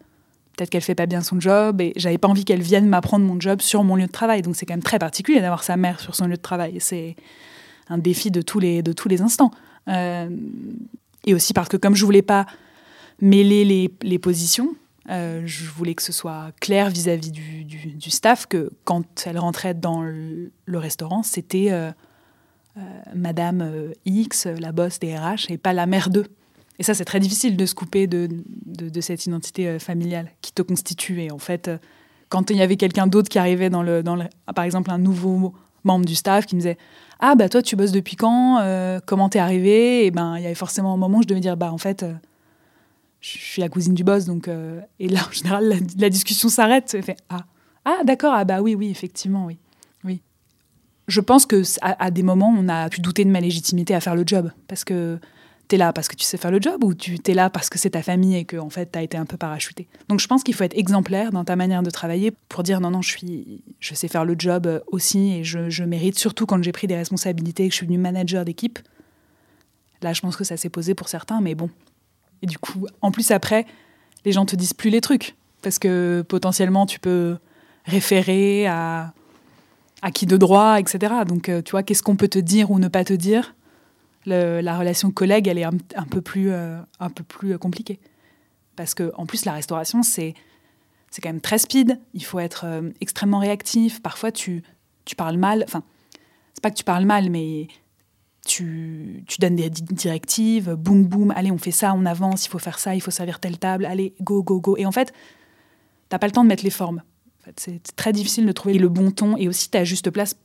peut-être 0.55 0.69
qu'elle 0.69 0.83
fait 0.83 0.95
pas 0.95 1.07
bien 1.07 1.21
son 1.21 1.39
job, 1.39 1.81
et 1.81 1.93
j'avais 1.95 2.19
pas 2.19 2.27
envie 2.27 2.45
qu'elle 2.45 2.61
vienne 2.61 2.87
m'apprendre 2.87 3.25
mon 3.25 3.39
job 3.39 3.61
sur 3.61 3.83
mon 3.83 3.95
lieu 3.95 4.05
de 4.05 4.11
travail. 4.11 4.41
Donc 4.41 4.55
c'est 4.55 4.65
quand 4.65 4.73
même 4.73 4.83
très 4.83 4.99
particulier 4.99 5.41
d'avoir 5.41 5.63
sa 5.63 5.75
mère 5.75 5.99
sur 5.99 6.15
son 6.15 6.27
lieu 6.27 6.37
de 6.37 6.41
travail. 6.41 6.77
C'est 6.79 7.15
un 7.89 7.97
défi 7.97 8.29
de 8.29 8.41
tous 8.41 8.59
les, 8.59 8.83
de 8.83 8.93
tous 8.93 9.09
les 9.09 9.21
instants. 9.21 9.51
Euh, 9.87 10.29
et 11.25 11.33
aussi 11.33 11.53
parce 11.53 11.67
que 11.67 11.77
comme 11.77 11.95
je 11.95 12.05
voulais 12.05 12.21
pas 12.21 12.45
mêler 13.19 13.89
les 14.01 14.19
positions, 14.19 14.75
euh, 15.09 15.41
je 15.45 15.65
voulais 15.65 15.95
que 15.95 16.01
ce 16.01 16.13
soit 16.13 16.51
clair 16.61 16.89
vis-à-vis 16.89 17.31
du, 17.31 18.11
staff 18.11 18.45
que 18.45 18.71
quand 18.85 19.03
elle 19.25 19.37
rentrait 19.37 19.73
dans 19.73 20.01
le, 20.01 20.51
restaurant, 20.67 21.23
c'était 21.23 21.71
euh, 21.71 21.91
euh, 22.77 22.81
Madame 23.13 23.91
X, 24.05 24.45
la 24.45 24.71
boss 24.71 24.99
des 24.99 25.15
RH, 25.15 25.49
et 25.49 25.57
pas 25.57 25.73
la 25.73 25.85
mère 25.85 26.09
d'eux. 26.09 26.27
Et 26.79 26.83
ça, 26.83 26.93
c'est 26.93 27.05
très 27.05 27.19
difficile 27.19 27.57
de 27.57 27.65
se 27.65 27.75
couper 27.75 28.07
de, 28.07 28.29
de, 28.65 29.01
cette 29.01 29.25
identité 29.25 29.77
familiale 29.77 30.31
qui 30.41 30.53
te 30.53 30.61
constitue. 30.61 31.21
Et 31.21 31.31
en 31.31 31.37
fait, 31.37 31.69
quand 32.29 32.49
il 32.49 32.57
y 32.57 32.61
avait 32.61 32.77
quelqu'un 32.77 33.05
d'autre 33.05 33.29
qui 33.29 33.37
arrivait 33.37 33.69
dans 33.69 33.83
le, 33.83 34.01
dans 34.01 34.15
le, 34.15 34.23
par 34.55 34.65
exemple, 34.65 34.89
un 34.89 34.97
nouveau 34.97 35.53
membre 35.83 36.05
du 36.05 36.15
staff 36.15 36.45
qui 36.47 36.55
me 36.55 36.61
disait 36.61 36.77
Ah, 37.19 37.35
bah 37.35 37.47
toi, 37.47 37.61
tu 37.61 37.75
bosses 37.75 37.91
depuis 37.91 38.15
quand 38.15 38.59
Comment 39.05 39.29
t'es 39.29 39.39
arrivé 39.39 40.05
Et 40.05 40.11
ben, 40.11 40.37
il 40.37 40.43
y 40.43 40.45
avait 40.45 40.55
forcément 40.55 40.93
un 40.93 40.97
moment 40.97 41.19
où 41.19 41.23
je 41.23 41.27
devais 41.27 41.41
dire 41.41 41.57
Bah, 41.57 41.71
en 41.71 41.77
fait 41.77 42.03
je 43.23 43.37
suis 43.37 43.61
la 43.61 43.69
cousine 43.69 43.93
du 43.93 44.03
boss, 44.03 44.25
donc 44.25 44.47
euh, 44.47 44.81
et 44.99 45.07
là 45.07 45.21
en 45.27 45.31
général 45.31 45.79
la, 45.97 46.09
discussion 46.09 46.49
s'arrête. 46.49 46.97
Ah 47.29 47.45
ah 47.85 48.01
d'accord 48.03 48.33
ah 48.35 48.43
bah 48.43 48.61
oui 48.61 48.75
oui 48.75 48.89
effectivement 48.89 49.45
oui 49.45 49.57
oui. 50.03 50.21
Je 51.07 51.21
pense 51.21 51.45
que 51.45 51.63
à, 51.81 52.11
des 52.11 52.23
moments 52.23 52.53
on 52.55 52.67
a 52.67 52.89
pu 52.89 52.99
douter 52.99 53.23
de 53.23 53.29
ma 53.29 53.39
légitimité 53.39 53.95
à 53.95 54.01
faire 54.01 54.15
le 54.15 54.23
job 54.25 54.51
parce 54.67 54.83
que 54.83 55.19
tu 55.69 55.75
es 55.75 55.77
là 55.77 55.93
parce 55.93 56.09
que 56.09 56.17
tu 56.17 56.25
sais 56.25 56.35
faire 56.35 56.51
le 56.51 56.61
job 56.61 56.83
ou 56.83 56.93
tu 56.93 57.17
es 57.25 57.33
là 57.33 57.49
parce 57.49 57.69
que 57.69 57.79
c'est 57.79 57.91
ta 57.91 58.03
famille 58.03 58.35
et 58.35 58.43
que 58.43 58.57
en 58.57 58.69
fait 58.69 58.95
as 58.97 59.03
été 59.03 59.15
un 59.15 59.25
peu 59.25 59.37
parachuté. 59.37 59.87
Donc 60.09 60.19
je 60.19 60.27
pense 60.27 60.43
qu'il 60.43 60.53
faut 60.53 60.65
être 60.65 60.77
exemplaire 60.77 61.31
dans 61.31 61.45
ta 61.45 61.55
manière 61.55 61.81
de 61.81 61.89
travailler 61.89 62.31
pour 62.49 62.63
dire 62.63 62.81
non 62.81 62.91
non 62.91 63.01
je 63.01 63.09
suis 63.09 63.63
je 63.79 63.93
sais 63.93 64.09
faire 64.09 64.25
le 64.25 64.35
job 64.37 64.83
aussi 64.87 65.31
et 65.31 65.43
je, 65.45 65.69
je 65.69 65.85
mérite 65.85 66.19
surtout 66.19 66.45
quand 66.45 66.61
j'ai 66.61 66.73
pris 66.73 66.87
des 66.87 66.97
responsabilités 66.97 67.63
et 67.63 67.67
que 67.69 67.73
je 67.73 67.77
suis 67.77 67.87
devenu 67.87 67.99
manager 67.99 68.43
d'équipe. 68.43 68.79
Là 70.01 70.11
je 70.11 70.19
pense 70.19 70.35
que 70.35 70.43
ça 70.43 70.57
s'est 70.57 70.69
posé 70.69 70.93
pour 70.93 71.07
certains 71.07 71.39
mais 71.39 71.55
bon 71.55 71.69
et 72.43 72.45
du 72.45 72.59
coup, 72.59 72.85
en 73.01 73.11
plus, 73.11 73.31
après, 73.31 73.65
les 74.25 74.33
gens 74.33 74.45
te 74.45 74.55
disent 74.55 74.73
plus 74.73 74.89
les 74.89 75.01
trucs. 75.01 75.35
Parce 75.61 75.79
que 75.79 76.25
potentiellement, 76.27 76.85
tu 76.85 76.99
peux 76.99 77.37
référer 77.85 78.67
à, 78.67 79.13
à 80.01 80.11
qui 80.11 80.25
de 80.25 80.35
droit, 80.35 80.77
etc. 80.77 81.13
Donc, 81.25 81.47
euh, 81.47 81.61
tu 81.61 81.71
vois, 81.71 81.83
qu'est-ce 81.83 82.03
qu'on 82.03 82.17
peut 82.17 82.27
te 82.27 82.39
dire 82.39 82.69
ou 82.69 82.79
ne 82.79 82.89
pas 82.89 83.05
te 83.05 83.13
dire? 83.13 83.55
La 84.25 84.77
relation 84.77 85.09
collègue, 85.09 85.47
elle 85.47 85.57
est 85.57 85.63
un, 85.63 85.71
peu 86.09 86.21
plus, 86.21 86.51
euh, 86.51 86.77
un 86.99 87.09
peu 87.09 87.23
plus 87.23 87.53
euh, 87.53 87.57
compliquée. 87.57 87.99
Parce 88.75 88.93
que, 88.93 89.11
en 89.15 89.25
plus, 89.25 89.45
la 89.45 89.53
restauration, 89.53 90.03
c'est 90.03 90.33
c'est 91.09 91.21
quand 91.21 91.29
même 91.29 91.41
très 91.41 91.59
speed. 91.59 91.99
Il 92.15 92.25
faut 92.25 92.39
être 92.39 92.65
extrêmement 92.99 93.37
réactif. 93.37 94.01
Parfois, 94.01 94.31
tu, 94.31 94.63
tu 95.05 95.15
parles 95.15 95.37
mal. 95.37 95.63
Enfin, 95.67 95.83
c'est 96.55 96.61
pas 96.63 96.71
que 96.71 96.75
tu 96.75 96.83
parles 96.83 97.05
mal, 97.05 97.29
mais 97.29 97.67
tu, 98.45 99.23
donnes 99.39 99.55
des 99.55 99.69
directives, 99.69 100.71
boum 100.73 101.05
boum, 101.05 101.31
allez, 101.31 101.51
on 101.51 101.57
fait 101.57 101.71
ça, 101.71 101.93
on 101.95 102.05
avance, 102.05 102.45
il 102.45 102.49
faut 102.49 102.59
faire 102.59 102.79
ça, 102.79 102.95
il 102.95 103.01
faut 103.01 103.11
servir 103.11 103.39
telle 103.39 103.57
table, 103.57 103.85
allez, 103.85 104.13
go, 104.21 104.43
go, 104.43 104.59
go. 104.59 104.75
Et 104.77 104.85
en 104.85 104.91
fait, 104.91 105.13
t'as 106.09 106.19
pas 106.19 106.27
le 106.27 106.33
temps 106.33 106.43
de 106.43 106.49
mettre 106.49 106.63
les 106.63 106.69
formes. 106.69 107.01
c'est 107.57 107.81
très 107.95 108.11
difficile 108.11 108.45
de 108.45 108.51
trouver 108.51 108.77
le 108.77 108.89
bon 108.89 109.11
ton 109.11 109.37
et 109.37 109.47
aussi 109.47 109.69
ta 109.69 109.83
juste 109.83 110.09
place 110.09 110.35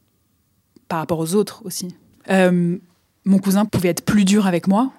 par 0.89 1.01
rapport 1.01 1.19
aux 1.19 1.35
autres 1.35 1.63
aussi. 1.65 1.95
Euh, 2.31 2.79
mon 3.25 3.39
cousin 3.39 3.65
pouvait 3.65 3.89
être 3.89 4.05
plus 4.05 4.25
dur 4.25 4.47
avec 4.47 4.69
moi 4.69 4.93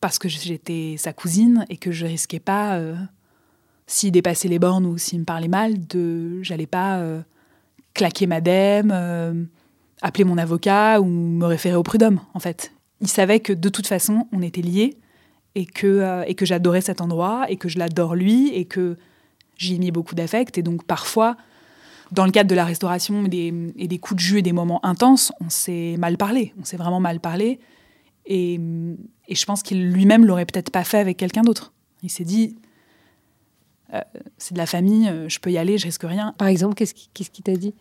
parce 0.00 0.18
que 0.18 0.28
j'étais 0.28 0.96
sa 0.98 1.12
cousine 1.12 1.66
et 1.68 1.76
que 1.76 1.92
je 1.92 2.06
risquais 2.06 2.40
pas, 2.40 2.76
euh, 2.76 2.96
s'il 3.86 4.12
dépassait 4.12 4.48
les 4.48 4.58
bornes 4.58 4.86
ou 4.86 4.98
s'il 4.98 5.20
me 5.20 5.24
parlait 5.24 5.48
mal, 5.48 5.86
de, 5.86 6.42
j'allais 6.42 6.66
pas 6.66 6.98
euh, 6.98 7.20
claquer 7.94 8.26
madame 8.26 9.48
appeler 10.02 10.24
mon 10.24 10.38
avocat 10.38 11.00
ou 11.00 11.06
me 11.06 11.46
référer 11.46 11.76
au 11.76 11.82
prud'homme, 11.82 12.20
en 12.34 12.40
fait. 12.40 12.72
Il 13.00 13.08
savait 13.08 13.40
que 13.40 13.52
de 13.52 13.68
toute 13.68 13.86
façon, 13.86 14.26
on 14.32 14.42
était 14.42 14.62
liés 14.62 14.96
et 15.54 15.66
que, 15.66 15.86
euh, 15.86 16.24
et 16.26 16.34
que 16.34 16.46
j'adorais 16.46 16.80
cet 16.80 17.00
endroit 17.00 17.46
et 17.48 17.56
que 17.56 17.68
je 17.68 17.78
l'adore 17.78 18.14
lui 18.14 18.48
et 18.54 18.64
que 18.64 18.96
j'y 19.56 19.74
ai 19.74 19.78
mis 19.78 19.90
beaucoup 19.90 20.14
d'affect. 20.14 20.58
Et 20.58 20.62
donc, 20.62 20.84
parfois, 20.84 21.36
dans 22.12 22.24
le 22.24 22.30
cadre 22.30 22.48
de 22.48 22.54
la 22.54 22.64
restauration 22.64 23.24
et 23.26 23.28
des, 23.28 23.72
et 23.76 23.88
des 23.88 23.98
coups 23.98 24.22
de 24.22 24.26
jus 24.26 24.38
et 24.38 24.42
des 24.42 24.52
moments 24.52 24.84
intenses, 24.84 25.32
on 25.40 25.50
s'est 25.50 25.96
mal 25.98 26.16
parlé. 26.16 26.52
On 26.60 26.64
s'est 26.64 26.76
vraiment 26.76 27.00
mal 27.00 27.20
parlé. 27.20 27.60
Et, 28.26 28.60
et 29.28 29.34
je 29.34 29.44
pense 29.44 29.62
qu'il 29.62 29.90
lui-même 29.90 30.24
l'aurait 30.24 30.46
peut-être 30.46 30.70
pas 30.70 30.84
fait 30.84 30.98
avec 30.98 31.16
quelqu'un 31.16 31.42
d'autre. 31.42 31.72
Il 32.02 32.10
s'est 32.10 32.24
dit, 32.24 32.56
euh, 33.94 34.00
c'est 34.38 34.54
de 34.54 34.58
la 34.58 34.66
famille, 34.66 35.08
euh, 35.08 35.28
je 35.28 35.38
peux 35.40 35.50
y 35.50 35.58
aller, 35.58 35.78
je 35.78 35.86
risque 35.86 36.04
rien. 36.04 36.34
Par 36.38 36.48
exemple, 36.48 36.74
qu'est-ce 36.74 36.94
qu'il 36.94 37.26
ce 37.26 37.42
t'a 37.42 37.56
dit? 37.56 37.74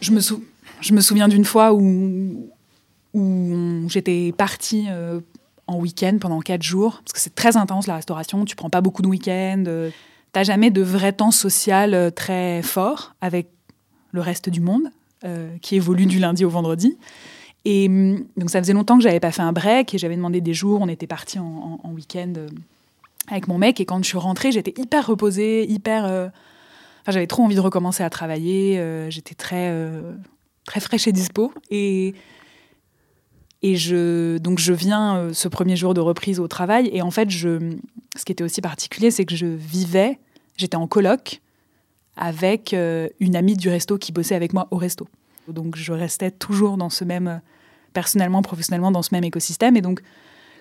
Je 0.00 0.10
me, 0.10 0.20
souviens 0.20 0.44
je 0.84 0.92
me 0.92 1.00
souviens 1.00 1.28
d'une 1.28 1.44
fois 1.44 1.72
où, 1.72 2.50
j'étais 3.88 4.32
partie 4.36 4.86
euh, 4.90 5.20
en 5.66 5.78
week-end 5.78 6.18
pendant 6.20 6.40
quatre 6.40 6.62
jours, 6.62 7.00
parce 7.04 7.12
que 7.12 7.20
c'est 7.20 7.34
très 7.34 7.56
intense 7.56 7.86
la 7.86 7.96
restauration, 7.96 8.44
tu 8.44 8.56
prends 8.56 8.70
pas 8.70 8.80
beaucoup 8.80 9.02
de 9.02 9.06
week-end, 9.06 9.64
euh, 9.66 9.90
t'as 10.32 10.42
jamais 10.42 10.70
de 10.70 10.82
vrai 10.82 11.12
temps 11.12 11.30
social 11.30 11.94
euh, 11.94 12.10
très 12.10 12.60
fort 12.62 13.14
avec 13.20 13.48
le 14.12 14.20
reste 14.20 14.48
du 14.48 14.60
monde, 14.60 14.90
qui 15.62 15.76
évolue 15.76 16.04
du 16.04 16.18
lundi 16.18 16.44
au 16.44 16.50
vendredi. 16.50 16.98
Et 17.64 17.88
mm, 17.88 18.26
donc 18.36 18.50
ça 18.50 18.58
faisait 18.58 18.74
longtemps 18.74 18.98
que 18.98 19.02
j'avais 19.02 19.20
pas 19.20 19.32
fait 19.32 19.40
un 19.40 19.52
break 19.54 19.94
et 19.94 19.98
j'avais 19.98 20.16
demandé 20.16 20.42
des 20.42 20.52
jours, 20.52 20.82
on 20.82 20.88
était 20.88 21.06
parti 21.06 21.38
en, 21.38 21.80
en 21.82 21.90
week-end 21.92 22.34
avec 23.30 23.48
mon 23.48 23.56
mec. 23.56 23.80
Et 23.80 23.86
quand 23.86 24.02
je 24.02 24.08
suis 24.08 24.18
rentrée, 24.18 24.52
j'étais 24.52 24.78
hyper 24.78 25.06
reposée, 25.06 25.64
hyper... 25.66 26.04
Enfin, 26.04 27.12
j'avais 27.12 27.26
trop 27.26 27.42
envie 27.42 27.54
de 27.54 27.60
recommencer 27.60 28.02
à 28.02 28.10
travailler, 28.10 28.78
j'étais 29.08 29.34
très 29.34 29.72
très 30.64 30.80
fraîche 30.80 31.06
et 31.06 31.12
dispo. 31.12 31.52
Et, 31.70 32.14
et 33.62 33.76
je, 33.76 34.38
donc 34.38 34.58
je 34.58 34.72
viens 34.72 35.16
euh, 35.16 35.32
ce 35.32 35.48
premier 35.48 35.74
jour 35.76 35.94
de 35.94 36.00
reprise 36.00 36.38
au 36.38 36.48
travail 36.48 36.90
et 36.92 37.02
en 37.02 37.10
fait, 37.10 37.30
je, 37.30 37.76
ce 38.16 38.24
qui 38.24 38.32
était 38.32 38.44
aussi 38.44 38.60
particulier, 38.60 39.10
c'est 39.10 39.24
que 39.24 39.36
je 39.36 39.46
vivais, 39.46 40.18
j'étais 40.56 40.76
en 40.76 40.86
coloc 40.86 41.40
avec 42.16 42.74
euh, 42.74 43.08
une 43.20 43.36
amie 43.36 43.56
du 43.56 43.68
resto 43.68 43.98
qui 43.98 44.12
bossait 44.12 44.34
avec 44.34 44.52
moi 44.52 44.68
au 44.70 44.76
resto. 44.76 45.08
Donc 45.48 45.76
je 45.76 45.92
restais 45.92 46.30
toujours 46.30 46.76
dans 46.76 46.90
ce 46.90 47.04
même, 47.04 47.40
personnellement, 47.92 48.42
professionnellement, 48.42 48.90
dans 48.90 49.02
ce 49.02 49.10
même 49.12 49.24
écosystème. 49.24 49.76
Et 49.76 49.80
donc, 49.82 50.00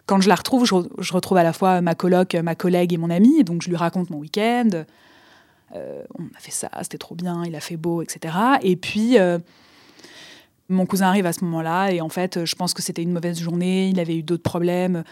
quand 0.05 0.19
je 0.19 0.27
la 0.27 0.35
retrouve, 0.35 0.65
je, 0.65 1.13
retrouve 1.13 1.37
à 1.37 1.43
la 1.43 1.53
fois 1.53 1.81
ma 1.81 1.95
coloc, 1.95 2.35
ma 2.35 2.55
collègue 2.55 2.93
et 2.93 2.97
mon 2.97 3.09
amie. 3.09 3.43
Donc 3.43 3.61
je 3.61 3.69
lui 3.69 3.75
raconte 3.75 4.09
mon 4.09 4.17
week-end. 4.17 4.69
Euh, 5.75 6.03
on 6.17 6.23
a 6.23 6.39
fait 6.39 6.51
ça, 6.51 6.69
c'était 6.81 6.97
trop 6.97 7.15
bien, 7.15 7.43
il 7.45 7.55
a 7.55 7.59
fait 7.59 7.77
beau, 7.77 8.01
etc. 8.01 8.33
Et 8.61 8.75
puis, 8.75 9.17
mon 10.69 10.85
cousin 10.85 11.07
arrive 11.07 11.25
à 11.25 11.33
ce 11.33 11.43
moment-là. 11.45 11.91
Et 11.91 12.01
en 12.01 12.09
fait, 12.09 12.45
je 12.45 12.55
pense 12.55 12.73
que 12.73 12.81
c'était 12.81 13.03
une 13.03 13.11
mauvaise 13.11 13.39
journée. 13.39 13.89
Il 13.89 13.99
avait 13.99 14.17
eu 14.17 14.23
d'autres 14.23 14.43
problèmes 14.43 15.03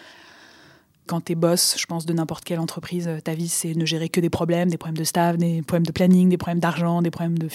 quand 1.12 1.26
tu 1.26 1.34
es 1.34 1.36
boss, 1.36 1.76
je 1.78 1.86
pense, 1.86 2.06
de 2.06 2.14
n'importe 2.14 2.46
quelle 2.46 2.60
entreprise, 2.60 3.08
euh, 3.08 3.20
ta 3.20 3.34
vie, 3.34 3.50
c'est 3.50 3.74
ne 3.76 3.86
gérer 3.86 4.08
que 4.08 4.22
des 4.22 4.30
problèmes, 4.30 4.70
des 4.70 4.78
problèmes 4.78 4.98
de 4.98 5.04
staff, 5.04 5.36
des 5.36 5.62
problèmes 5.62 5.86
de 5.86 5.92
planning, 5.92 6.30
des 6.30 6.38
problèmes 6.38 6.62
d'argent, 6.62 7.02
des 7.02 7.12
problèmes 7.12 7.38
de 7.38 7.50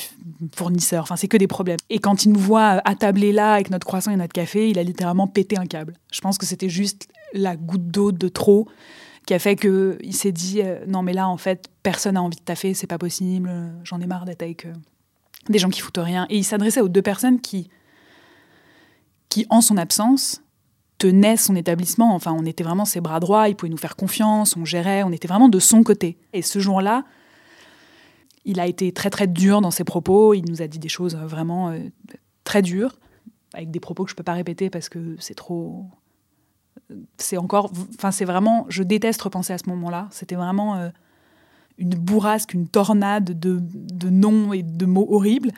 fournisseurs. 0.55 1.05
Enfin, 1.05 1.17
c'est 1.17 1.26
que 1.26 1.38
des 1.38 1.47
problèmes. 1.47 1.79
Et 1.88 1.99
quand 1.99 2.25
il 2.25 2.33
nous 2.33 2.41
voit 2.41 2.83
attablés 2.85 3.33
là 3.33 3.55
avec 3.55 3.71
notre 3.71 3.87
croissant 3.87 4.11
et 4.11 4.17
notre 4.17 4.35
café, 4.35 4.69
il 4.69 4.79
a 4.79 4.83
littéralement 4.83 5.26
pété 5.26 5.57
un 5.57 5.65
câble. 5.65 5.95
Je 6.12 6.21
pense 6.21 6.37
que 6.37 6.45
c'était 6.45 6.69
juste 6.69 7.09
la 7.33 7.57
goutte 7.57 7.88
d'eau 7.88 8.12
de 8.12 8.29
trop 8.29 8.69
qui 9.26 9.33
a 9.33 9.38
fait 9.38 9.57
qu'il 9.57 10.15
s'est 10.15 10.33
dit 10.33 10.61
euh, 10.62 10.85
non, 10.87 11.03
mais 11.03 11.15
là, 11.15 11.26
en 11.26 11.38
fait, 11.38 11.71
personne 11.83 12.15
n'a 12.15 12.23
envie 12.23 12.37
de 12.37 12.43
taffer, 12.43 12.75
c'est 12.75 12.87
pas 12.87 12.99
possible, 12.99 13.50
j'en 13.85 14.00
ai 14.00 14.07
marre 14.07 14.26
d'être 14.26 14.43
avec 14.43 14.67
euh, 14.67 14.73
des 15.49 15.59
gens 15.59 15.71
qui 15.71 15.81
foutent 15.81 15.97
rien. 15.97 16.26
Et 16.29 16.37
il 16.37 16.45
s'adressait 16.45 16.83
aux 16.83 16.88
deux 16.88 17.03
personnes 17.03 17.41
qui, 17.41 17.71
en 19.50 19.61
son 19.61 19.76
absence, 19.76 20.43
tenait 20.99 21.37
son 21.37 21.57
établissement. 21.57 22.14
Enfin, 22.14 22.33
on 22.33 22.47
était 22.47 22.64
vraiment 22.64 22.85
ses 22.85 23.00
bras 23.00 23.21
droits, 23.21 23.49
il 23.49 23.57
pouvait 23.57 23.71
nous 23.71 23.76
faire 23.76 23.97
confiance, 23.97 24.57
on 24.57 24.64
gérait, 24.64 25.02
on 25.02 25.12
était 25.12 25.28
vraiment 25.28 25.49
de 25.49 25.59
son 25.59 25.83
côté. 25.83 26.16
Et 26.33 26.43
ce 26.43 26.59
jour-là, 26.59 27.05
il 28.45 28.61
a 28.61 28.66
été 28.66 28.93
très 28.93 29.11
très 29.11 29.26
dur 29.26 29.61
dans 29.61 29.71
ses 29.71 29.85
propos, 29.85 30.33
il 30.33 30.49
nous 30.49 30.62
a 30.62 30.69
dit 30.69 30.78
des 30.78 30.88
choses 30.88 31.16
vraiment 31.16 31.71
euh, 31.71 31.78
très 32.45 32.62
dures, 32.62 32.99
avec 33.52 33.71
des 33.71 33.81
propos 33.81 34.05
que 34.05 34.11
je 34.11 34.14
ne 34.14 34.16
peux 34.16 34.23
pas 34.23 34.35
répéter 34.35 34.71
parce 34.71 34.88
que 34.88 35.16
c'est 35.19 35.35
trop... 35.35 35.85
C'est 37.19 37.37
encore... 37.37 37.73
Enfin, 37.95 38.11
c'est 38.11 38.25
vraiment... 38.25 38.66
Je 38.69 38.83
déteste 38.83 39.21
repenser 39.23 39.52
à 39.52 39.59
ce 39.59 39.69
moment-là. 39.71 40.09
C'était 40.12 40.37
vraiment 40.37 40.76
euh, 40.76 40.90
une 41.78 41.90
bourrasque, 41.90 42.55
une 42.55 42.69
tornade 42.69 43.38
de, 43.38 43.59
de 43.61 44.09
noms 44.09 44.52
et 44.52 44.62
de 44.62 44.87
mots 44.87 45.07
horribles. 45.11 45.50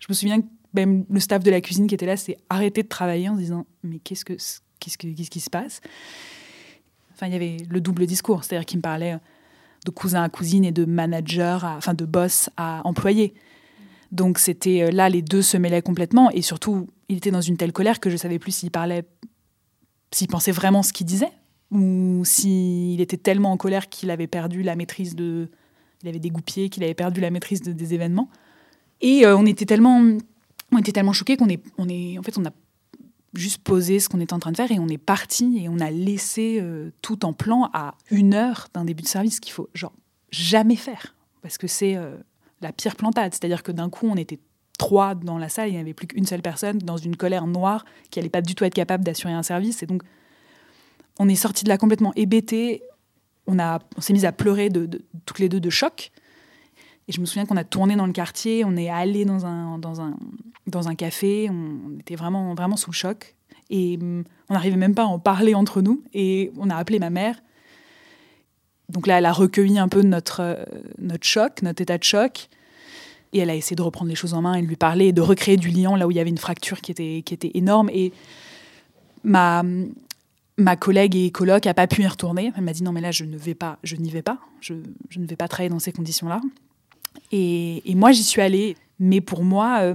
Je 0.00 0.06
me 0.08 0.14
souviens 0.14 0.40
même 0.74 1.04
le 1.08 1.20
staff 1.20 1.42
de 1.42 1.50
la 1.50 1.60
cuisine 1.60 1.86
qui 1.86 1.94
était 1.94 2.06
là 2.06 2.16
s'est 2.16 2.36
arrêté 2.48 2.82
de 2.82 2.88
travailler 2.88 3.28
en 3.28 3.34
se 3.34 3.40
disant 3.40 3.66
mais 3.82 3.98
qu'est-ce 3.98 4.24
que 4.24 4.34
qu'est-ce, 4.80 4.98
qui 5.30 5.40
se 5.40 5.50
passe? 5.50 5.80
Enfin, 7.14 7.26
il 7.26 7.32
y 7.32 7.36
avait 7.36 7.56
le 7.68 7.80
double 7.80 8.06
discours, 8.06 8.44
c'est-à-dire 8.44 8.66
qu'il 8.66 8.78
me 8.78 8.82
parlait 8.82 9.18
de 9.84 9.90
cousin 9.90 10.22
à 10.22 10.28
cousine 10.28 10.64
et 10.64 10.72
de 10.72 10.84
manager, 10.84 11.64
enfin 11.64 11.94
de 11.94 12.04
boss 12.04 12.50
à 12.56 12.82
employé. 12.84 13.34
Donc 14.12 14.38
c'était 14.38 14.82
euh, 14.82 14.90
là, 14.90 15.08
les 15.08 15.22
deux 15.22 15.42
se 15.42 15.56
mêlaient 15.56 15.82
complètement 15.82 16.30
et 16.30 16.42
surtout, 16.42 16.88
il 17.08 17.16
était 17.16 17.30
dans 17.30 17.40
une 17.40 17.56
telle 17.56 17.72
colère 17.72 18.00
que 18.00 18.10
je 18.10 18.16
savais 18.16 18.38
plus 18.38 18.52
s'il 18.52 18.70
parlait, 18.70 19.04
s'il 20.12 20.28
pensait 20.28 20.52
vraiment 20.52 20.82
ce 20.82 20.92
qu'il 20.92 21.06
disait 21.06 21.32
ou 21.70 22.22
s'il 22.24 23.00
était 23.00 23.16
tellement 23.16 23.52
en 23.52 23.56
colère 23.56 23.88
qu'il 23.88 24.10
avait 24.10 24.26
perdu 24.26 24.62
la 24.62 24.76
maîtrise 24.76 25.16
de, 25.16 25.48
il 26.02 26.08
avait 26.08 26.20
dégoupillé, 26.20 26.68
qu'il 26.68 26.84
avait 26.84 26.94
perdu 26.94 27.20
la 27.20 27.30
maîtrise 27.30 27.62
des 27.62 27.94
événements. 27.94 28.28
Et 29.00 29.26
euh, 29.26 29.36
on 29.36 29.44
était 29.46 29.66
tellement, 29.66 30.02
on 30.72 30.78
était 30.78 30.92
tellement 30.92 31.12
choqués 31.12 31.36
qu'on 31.36 31.48
est, 31.48 31.62
on 31.78 31.88
est, 31.88 32.18
en 32.18 32.22
fait, 32.22 32.36
on 32.38 32.44
a 32.44 32.50
juste 33.34 33.62
poser 33.62 34.00
ce 34.00 34.08
qu'on 34.08 34.20
était 34.20 34.32
en 34.32 34.38
train 34.38 34.52
de 34.52 34.56
faire 34.56 34.70
et 34.70 34.78
on 34.78 34.88
est 34.88 34.98
parti 34.98 35.58
et 35.58 35.68
on 35.68 35.80
a 35.80 35.90
laissé 35.90 36.58
euh, 36.60 36.90
tout 37.02 37.24
en 37.24 37.32
plan 37.32 37.68
à 37.72 37.94
une 38.10 38.34
heure 38.34 38.68
d'un 38.74 38.84
début 38.84 39.02
de 39.02 39.08
service 39.08 39.40
qu'il 39.40 39.52
faut 39.52 39.68
genre 39.74 39.92
jamais 40.30 40.76
faire 40.76 41.14
parce 41.42 41.58
que 41.58 41.66
c'est 41.66 41.96
euh, 41.96 42.16
la 42.60 42.72
pire 42.72 42.96
plantade. 42.96 43.34
C'est-à-dire 43.34 43.62
que 43.62 43.72
d'un 43.72 43.90
coup 43.90 44.06
on 44.06 44.16
était 44.16 44.38
trois 44.78 45.14
dans 45.14 45.38
la 45.38 45.48
salle, 45.48 45.68
il 45.68 45.72
n'y 45.72 45.80
avait 45.80 45.94
plus 45.94 46.06
qu'une 46.06 46.26
seule 46.26 46.42
personne 46.42 46.78
dans 46.78 46.96
une 46.96 47.16
colère 47.16 47.46
noire 47.46 47.84
qui 48.10 48.18
allait 48.18 48.28
pas 48.28 48.42
du 48.42 48.54
tout 48.54 48.64
être 48.64 48.74
capable 48.74 49.04
d'assurer 49.04 49.32
un 49.32 49.42
service 49.42 49.82
et 49.82 49.86
donc 49.86 50.02
on 51.18 51.28
est 51.28 51.36
sorti 51.36 51.64
de 51.64 51.68
là 51.68 51.78
complètement 51.78 52.12
hébété. 52.16 52.82
On, 53.46 53.58
on 53.58 54.00
s'est 54.00 54.12
mis 54.12 54.26
à 54.26 54.32
pleurer 54.32 54.70
de, 54.70 54.88
toutes 55.26 55.38
les 55.38 55.48
deux 55.48 55.60
de 55.60 55.70
choc. 55.70 56.10
Et 57.08 57.12
je 57.12 57.20
me 57.20 57.26
souviens 57.26 57.44
qu'on 57.44 57.56
a 57.56 57.64
tourné 57.64 57.96
dans 57.96 58.06
le 58.06 58.12
quartier, 58.12 58.64
on 58.64 58.76
est 58.76 58.88
allé 58.88 59.24
dans 59.24 59.44
un, 59.44 59.78
dans 59.78 60.00
un, 60.00 60.16
dans 60.66 60.88
un 60.88 60.94
café, 60.94 61.50
on 61.50 61.98
était 62.00 62.16
vraiment, 62.16 62.54
vraiment 62.54 62.76
sous 62.76 62.90
le 62.90 62.96
choc. 62.96 63.34
Et 63.70 63.98
hum, 64.00 64.24
on 64.48 64.54
n'arrivait 64.54 64.76
même 64.76 64.94
pas 64.94 65.02
à 65.02 65.06
en 65.06 65.18
parler 65.18 65.54
entre 65.54 65.82
nous. 65.82 66.02
Et 66.14 66.50
on 66.58 66.70
a 66.70 66.76
appelé 66.76 66.98
ma 66.98 67.10
mère. 67.10 67.36
Donc 68.88 69.06
là, 69.06 69.18
elle 69.18 69.26
a 69.26 69.32
recueilli 69.32 69.78
un 69.78 69.88
peu 69.88 70.02
notre, 70.02 70.40
euh, 70.40 70.64
notre 70.98 71.26
choc, 71.26 71.62
notre 71.62 71.82
état 71.82 71.98
de 71.98 72.04
choc. 72.04 72.48
Et 73.32 73.38
elle 73.38 73.50
a 73.50 73.54
essayé 73.54 73.74
de 73.74 73.82
reprendre 73.82 74.08
les 74.08 74.14
choses 74.14 74.34
en 74.34 74.42
main 74.42 74.54
et 74.54 74.62
de 74.62 74.66
lui 74.66 74.76
parler 74.76 75.06
et 75.06 75.12
de 75.12 75.20
recréer 75.20 75.56
du 75.56 75.68
lien 75.68 75.96
là 75.96 76.06
où 76.06 76.10
il 76.10 76.16
y 76.16 76.20
avait 76.20 76.30
une 76.30 76.38
fracture 76.38 76.80
qui 76.80 76.92
était, 76.92 77.22
qui 77.24 77.34
était 77.34 77.50
énorme. 77.54 77.90
Et 77.92 78.12
ma, 79.24 79.64
ma 80.56 80.76
collègue 80.76 81.16
et 81.16 81.30
coloc 81.30 81.64
n'a 81.64 81.74
pas 81.74 81.86
pu 81.86 82.02
y 82.02 82.06
retourner. 82.06 82.52
Elle 82.56 82.62
m'a 82.62 82.72
dit 82.72 82.82
non 82.82 82.92
mais 82.92 83.00
là 83.00 83.10
je 83.10 83.24
ne 83.24 83.36
vais 83.36 83.54
pas, 83.54 83.78
je 83.82 83.96
n'y 83.96 84.10
vais 84.10 84.22
pas, 84.22 84.38
je, 84.60 84.74
je, 85.08 85.18
ne 85.18 85.26
vais 85.26 85.36
pas 85.36 85.48
travailler 85.48 85.70
dans 85.70 85.80
ces 85.80 85.92
conditions-là. 85.92 86.40
Et, 87.32 87.94
moi, 87.94 88.12
j'y 88.12 88.22
suis 88.22 88.40
allée. 88.40 88.76
Mais 88.98 89.20
pour 89.20 89.42
moi, 89.42 89.80
euh, 89.80 89.94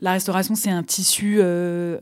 la 0.00 0.12
restauration, 0.12 0.54
c'est 0.54 0.70
un 0.70 0.82
tissu 0.82 1.36
euh, 1.38 1.98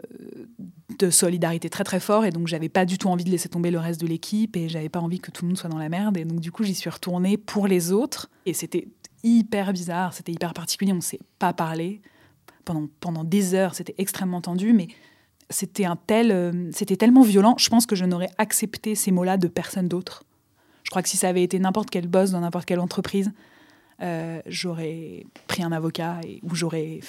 de 0.98 1.10
solidarité 1.10 1.68
très 1.68 1.84
très 1.84 2.00
fort. 2.00 2.24
Et 2.24 2.30
donc, 2.30 2.48
j'avais 2.48 2.68
pas 2.68 2.84
du 2.84 2.98
tout 2.98 3.08
envie 3.08 3.24
de 3.24 3.30
laisser 3.30 3.48
tomber 3.48 3.70
le 3.70 3.78
reste 3.78 4.00
de 4.00 4.06
l'équipe. 4.06 4.56
Et 4.56 4.68
j'avais 4.68 4.88
pas 4.88 5.00
envie 5.00 5.20
que 5.20 5.30
tout 5.30 5.44
le 5.44 5.48
monde 5.48 5.58
soit 5.58 5.70
dans 5.70 5.78
la 5.78 5.88
merde. 5.88 6.16
Et 6.16 6.24
donc, 6.24 6.40
du 6.40 6.50
coup, 6.50 6.64
j'y 6.64 6.74
suis 6.74 6.90
retournée 6.90 7.36
pour 7.36 7.66
les 7.66 7.92
autres. 7.92 8.30
Et 8.46 8.54
c'était 8.54 8.88
hyper 9.22 9.72
bizarre. 9.72 10.14
C'était 10.14 10.32
hyper 10.32 10.54
particulier. 10.54 10.92
On 10.92 10.96
ne 10.96 11.00
s'est 11.00 11.20
pas 11.38 11.52
parlé 11.52 12.00
pendant, 12.64 12.88
pendant 13.00 13.24
des 13.24 13.54
heures. 13.54 13.74
C'était 13.74 13.94
extrêmement 13.98 14.40
tendu. 14.40 14.72
Mais 14.72 14.88
c'était 15.50 15.84
un 15.84 15.96
tel, 15.96 16.30
euh, 16.32 16.70
c'était 16.72 16.96
tellement 16.96 17.22
violent. 17.22 17.54
Je 17.58 17.68
pense 17.68 17.86
que 17.86 17.96
je 17.96 18.04
n'aurais 18.04 18.30
accepté 18.38 18.94
ces 18.94 19.10
mots-là 19.10 19.36
de 19.36 19.48
personne 19.48 19.88
d'autre. 19.88 20.24
Je 20.84 20.90
crois 20.90 21.02
que 21.02 21.08
si 21.08 21.16
ça 21.16 21.28
avait 21.28 21.42
été 21.42 21.58
n'importe 21.58 21.90
quel 21.90 22.06
boss 22.06 22.30
dans 22.30 22.40
n'importe 22.40 22.66
quelle 22.66 22.80
entreprise, 22.80 23.32
euh, 24.02 24.40
j'aurais 24.46 25.24
pris 25.46 25.62
un 25.62 25.72
avocat 25.72 26.20
et, 26.24 26.40
ou 26.42 26.54
j'aurais 26.54 27.00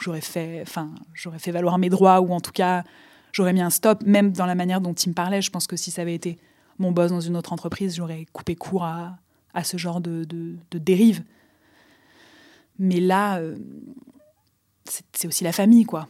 j'aurais 0.00 0.20
fait 0.20 0.60
enfin 0.62 0.90
j'aurais 1.14 1.38
fait 1.38 1.50
valoir 1.50 1.78
mes 1.78 1.88
droits 1.88 2.20
ou 2.20 2.32
en 2.32 2.40
tout 2.40 2.52
cas 2.52 2.84
j'aurais 3.32 3.52
mis 3.52 3.60
un 3.60 3.70
stop 3.70 4.02
même 4.04 4.32
dans 4.32 4.46
la 4.46 4.54
manière 4.54 4.80
dont 4.80 4.92
il 4.92 5.08
me 5.10 5.14
parlait. 5.14 5.42
Je 5.42 5.50
pense 5.50 5.66
que 5.66 5.76
si 5.76 5.90
ça 5.90 6.02
avait 6.02 6.14
été 6.14 6.38
mon 6.78 6.92
boss 6.92 7.10
dans 7.10 7.20
une 7.20 7.36
autre 7.36 7.52
entreprise 7.52 7.96
j'aurais 7.96 8.26
coupé 8.32 8.54
court 8.54 8.84
à, 8.84 9.18
à 9.52 9.64
ce 9.64 9.76
genre 9.76 10.00
de, 10.00 10.24
de, 10.24 10.78
dérive. 10.78 11.24
Mais 12.78 13.00
là 13.00 13.38
euh, 13.38 13.56
c'est 14.84 15.26
aussi 15.26 15.42
la 15.42 15.52
famille 15.52 15.84
quoi. 15.84 16.06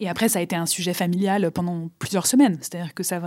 Et 0.00 0.08
après 0.08 0.30
ça 0.30 0.38
a 0.38 0.42
été 0.42 0.56
un 0.56 0.66
sujet 0.66 0.94
familial 0.94 1.50
pendant 1.50 1.90
plusieurs 1.98 2.26
semaines. 2.26 2.56
C'est 2.62 2.76
à 2.76 2.82
dire 2.82 2.94
que 2.94 3.02
ça 3.02 3.20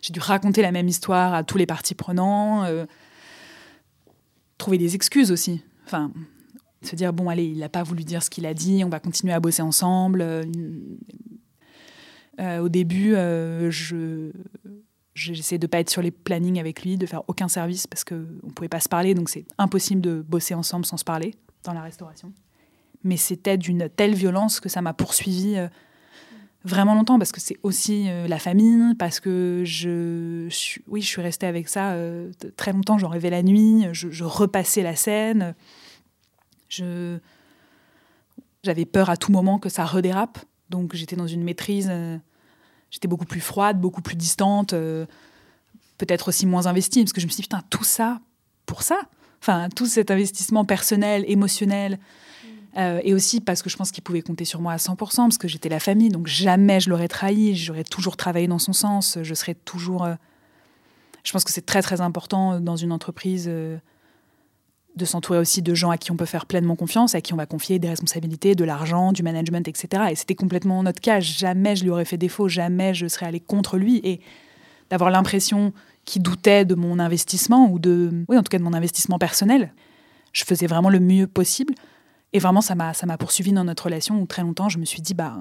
j'ai 0.00 0.12
dû 0.12 0.20
raconter 0.20 0.62
la 0.62 0.72
même 0.72 0.88
histoire 0.88 1.34
à 1.34 1.44
tous 1.44 1.58
les 1.58 1.66
parties 1.66 1.94
prenants 1.94 2.64
euh, 2.64 2.86
trouver 4.58 4.78
des 4.78 4.94
excuses 4.94 5.30
aussi. 5.30 5.62
Enfin, 5.86 6.12
se 6.84 6.96
dire, 6.96 7.12
bon, 7.12 7.28
allez, 7.28 7.44
il 7.44 7.58
n'a 7.58 7.68
pas 7.68 7.82
voulu 7.82 8.04
dire 8.04 8.22
ce 8.22 8.30
qu'il 8.30 8.46
a 8.46 8.54
dit, 8.54 8.82
on 8.84 8.88
va 8.88 9.00
continuer 9.00 9.32
à 9.32 9.40
bosser 9.40 9.62
ensemble. 9.62 10.20
Euh, 10.22 10.42
euh, 12.40 12.58
au 12.58 12.68
début, 12.68 13.14
euh, 13.14 13.70
je 13.70 14.30
j'essayais 15.14 15.60
de 15.60 15.68
pas 15.68 15.78
être 15.78 15.90
sur 15.90 16.02
les 16.02 16.10
plannings 16.10 16.58
avec 16.58 16.82
lui, 16.82 16.96
de 16.96 17.06
faire 17.06 17.22
aucun 17.28 17.46
service 17.46 17.86
parce 17.86 18.02
qu'on 18.02 18.16
ne 18.16 18.50
pouvait 18.50 18.68
pas 18.68 18.80
se 18.80 18.88
parler, 18.88 19.14
donc 19.14 19.28
c'est 19.28 19.44
impossible 19.58 20.00
de 20.00 20.24
bosser 20.26 20.54
ensemble 20.54 20.84
sans 20.84 20.96
se 20.96 21.04
parler 21.04 21.36
dans 21.62 21.72
la 21.72 21.82
restauration. 21.82 22.32
Mais 23.04 23.16
c'était 23.16 23.56
d'une 23.56 23.88
telle 23.88 24.14
violence 24.14 24.58
que 24.58 24.68
ça 24.68 24.82
m'a 24.82 24.92
poursuivi 24.92 25.56
vraiment 26.64 26.94
longtemps 26.94 27.18
parce 27.18 27.32
que 27.32 27.40
c'est 27.40 27.58
aussi 27.62 28.08
euh, 28.08 28.26
la 28.26 28.38
famille, 28.38 28.94
parce 28.94 29.20
que 29.20 29.62
je, 29.64 30.48
oui, 30.88 31.02
je 31.02 31.06
suis 31.06 31.22
restée 31.22 31.46
avec 31.46 31.68
ça 31.68 31.92
euh, 31.92 32.32
très 32.56 32.72
longtemps. 32.72 32.98
J'en 32.98 33.08
rêvais 33.08 33.30
la 33.30 33.42
nuit, 33.42 33.86
je, 33.92 34.24
repassais 34.24 34.82
la 34.82 34.96
scène. 34.96 35.54
J'avais 36.70 37.20
peur 38.86 39.10
à 39.10 39.16
tout 39.16 39.30
moment 39.30 39.58
que 39.58 39.68
ça 39.68 39.84
redérape. 39.84 40.38
Donc 40.70 40.94
j'étais 40.94 41.16
dans 41.16 41.26
une 41.26 41.44
maîtrise, 41.44 41.88
euh, 41.90 42.16
j'étais 42.90 43.08
beaucoup 43.08 43.26
plus 43.26 43.40
froide, 43.40 43.78
beaucoup 43.78 44.02
plus 44.02 44.16
distante, 44.16 44.74
peut-être 45.98 46.28
aussi 46.28 46.46
moins 46.46 46.66
investie, 46.66 47.02
parce 47.02 47.12
que 47.12 47.20
je 47.20 47.26
me 47.26 47.30
suis 47.30 47.36
dit, 47.36 47.42
putain, 47.42 47.62
tout 47.70 47.84
ça 47.84 48.20
pour 48.66 48.82
ça 48.82 49.02
Enfin, 49.42 49.68
tout 49.68 49.84
cet 49.84 50.10
investissement 50.10 50.64
personnel, 50.64 51.22
émotionnel, 51.28 51.98
euh, 52.76 53.00
et 53.04 53.14
aussi 53.14 53.40
parce 53.40 53.62
que 53.62 53.70
je 53.70 53.76
pense 53.76 53.90
qu'il 53.90 54.02
pouvait 54.02 54.22
compter 54.22 54.44
sur 54.44 54.60
moi 54.60 54.72
à 54.72 54.76
100%, 54.76 54.96
parce 54.96 55.38
que 55.38 55.48
j'étais 55.48 55.68
la 55.68 55.80
famille, 55.80 56.08
donc 56.08 56.26
jamais 56.26 56.80
je 56.80 56.90
l'aurais 56.90 57.08
trahi, 57.08 57.54
j'aurais 57.54 57.84
toujours 57.84 58.16
travaillé 58.16 58.48
dans 58.48 58.58
son 58.58 58.72
sens, 58.72 59.18
je 59.22 59.34
serais 59.34 59.54
toujours... 59.54 60.04
Euh, 60.04 60.14
je 61.22 61.32
pense 61.32 61.44
que 61.44 61.52
c'est 61.52 61.64
très 61.64 61.80
très 61.80 62.02
important 62.02 62.60
dans 62.60 62.76
une 62.76 62.92
entreprise 62.92 63.46
euh, 63.48 63.78
de 64.94 65.04
s'entourer 65.04 65.38
aussi 65.38 65.62
de 65.62 65.74
gens 65.74 65.90
à 65.90 65.96
qui 65.96 66.12
on 66.12 66.16
peut 66.16 66.26
faire 66.26 66.44
pleinement 66.44 66.76
confiance, 66.76 67.14
à 67.14 67.20
qui 67.20 67.32
on 67.32 67.36
va 67.36 67.46
confier 67.46 67.78
des 67.78 67.88
responsabilités, 67.88 68.54
de 68.54 68.64
l'argent, 68.64 69.12
du 69.12 69.22
management, 69.22 69.66
etc. 69.66 70.04
Et 70.10 70.14
c'était 70.16 70.34
complètement 70.34 70.82
notre 70.82 71.00
cas. 71.00 71.20
Jamais 71.20 71.76
je 71.76 71.84
lui 71.84 71.90
aurais 71.90 72.04
fait 72.04 72.18
défaut, 72.18 72.48
jamais 72.48 72.92
je 72.92 73.06
serais 73.06 73.26
allée 73.26 73.40
contre 73.40 73.78
lui. 73.78 74.00
Et 74.04 74.20
d'avoir 74.90 75.10
l'impression 75.10 75.72
qu'ils 76.04 76.22
doutaient 76.22 76.64
de 76.64 76.74
mon 76.74 76.98
investissement 76.98 77.68
ou 77.70 77.78
de, 77.78 78.12
oui, 78.28 78.36
en 78.36 78.42
tout 78.42 78.50
cas 78.50 78.58
de 78.58 78.62
mon 78.62 78.74
investissement 78.74 79.18
personnel. 79.18 79.72
Je 80.32 80.44
faisais 80.44 80.66
vraiment 80.66 80.90
le 80.90 81.00
mieux 81.00 81.26
possible. 81.26 81.74
Et 82.34 82.40
vraiment, 82.40 82.60
ça 82.60 82.74
m'a, 82.74 82.92
poursuivi 83.16 83.52
dans 83.52 83.64
notre 83.64 83.84
relation 83.84 84.20
où 84.20 84.26
très 84.26 84.42
longtemps, 84.42 84.68
je 84.68 84.78
me 84.78 84.84
suis 84.84 85.00
dit, 85.00 85.14
bah, 85.14 85.38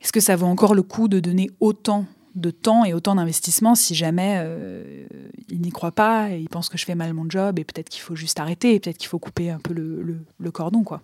est-ce 0.00 0.12
que 0.12 0.20
ça 0.20 0.36
vaut 0.36 0.46
encore 0.46 0.74
le 0.74 0.82
coup 0.82 1.08
de 1.08 1.20
donner 1.20 1.50
autant 1.60 2.06
de 2.36 2.50
temps 2.50 2.84
et 2.84 2.92
autant 2.92 3.14
d'investissement 3.14 3.74
si 3.74 3.94
jamais 3.94 4.36
euh, 4.38 5.06
il 5.48 5.62
n'y 5.62 5.70
croit 5.70 5.92
pas 5.92 6.30
et 6.30 6.38
il 6.38 6.50
pense 6.50 6.68
que 6.68 6.76
je 6.76 6.84
fais 6.84 6.94
mal 6.94 7.14
mon 7.14 7.24
job 7.30 7.58
et 7.58 7.64
peut-être 7.64 7.88
qu'il 7.88 8.02
faut 8.02 8.14
juste 8.14 8.38
arrêter 8.38 8.74
et 8.74 8.80
peut-être 8.80 8.98
qu'il 8.98 9.08
faut 9.08 9.18
couper 9.18 9.50
un 9.50 9.58
peu 9.58 9.72
le, 9.72 10.20
le, 10.38 10.50
cordon, 10.50 10.84
quoi. 10.84 11.00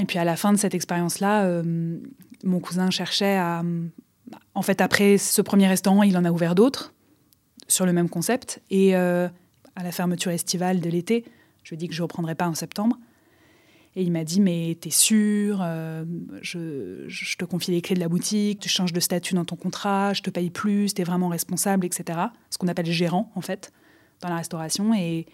Et 0.00 0.06
puis 0.06 0.18
à 0.18 0.24
la 0.24 0.36
fin 0.36 0.52
de 0.52 0.58
cette 0.58 0.74
expérience-là, 0.74 1.44
euh, 1.44 1.98
mon 2.42 2.60
cousin 2.60 2.90
cherchait 2.90 3.36
à... 3.36 3.62
En 4.54 4.62
fait, 4.62 4.80
après 4.80 5.18
ce 5.18 5.42
premier 5.42 5.68
restaurant, 5.68 6.02
il 6.02 6.16
en 6.16 6.24
a 6.24 6.32
ouvert 6.32 6.54
d'autres 6.54 6.92
sur 7.68 7.86
le 7.86 7.92
même 7.92 8.08
concept. 8.08 8.62
Et 8.70 8.96
euh, 8.96 9.28
à 9.76 9.84
la 9.84 9.92
fermeture 9.92 10.32
estivale 10.32 10.80
de 10.80 10.88
l'été, 10.88 11.24
je 11.64 11.70
lui 11.70 11.74
ai 11.74 11.78
dit 11.78 11.88
que 11.88 11.94
je 11.94 12.00
ne 12.00 12.04
reprendrais 12.04 12.34
pas 12.36 12.46
en 12.46 12.54
septembre. 12.54 12.96
Et 13.96 14.02
il 14.02 14.10
m'a 14.10 14.24
dit, 14.24 14.40
mais 14.40 14.76
t'es 14.80 14.90
sûr 14.90 15.60
euh, 15.62 16.04
je, 16.42 17.04
je, 17.06 17.36
te 17.36 17.44
confie 17.44 17.70
les 17.70 17.80
clés 17.80 17.94
de 17.94 18.00
la 18.00 18.08
boutique, 18.08 18.60
tu 18.60 18.68
changes 18.68 18.92
de 18.92 19.00
statut 19.00 19.34
dans 19.34 19.44
ton 19.44 19.54
contrat, 19.54 20.12
je 20.14 20.22
te 20.22 20.30
paye 20.30 20.50
plus, 20.50 20.94
t'es 20.94 21.04
vraiment 21.04 21.28
responsable, 21.28 21.86
etc. 21.86 22.18
Ce 22.50 22.58
qu'on 22.58 22.66
appelle 22.66 22.86
gérant, 22.86 23.30
en 23.36 23.40
fait, 23.40 23.72
dans 24.20 24.28
la 24.28 24.36
restauration. 24.36 24.94
Et, 24.94 25.26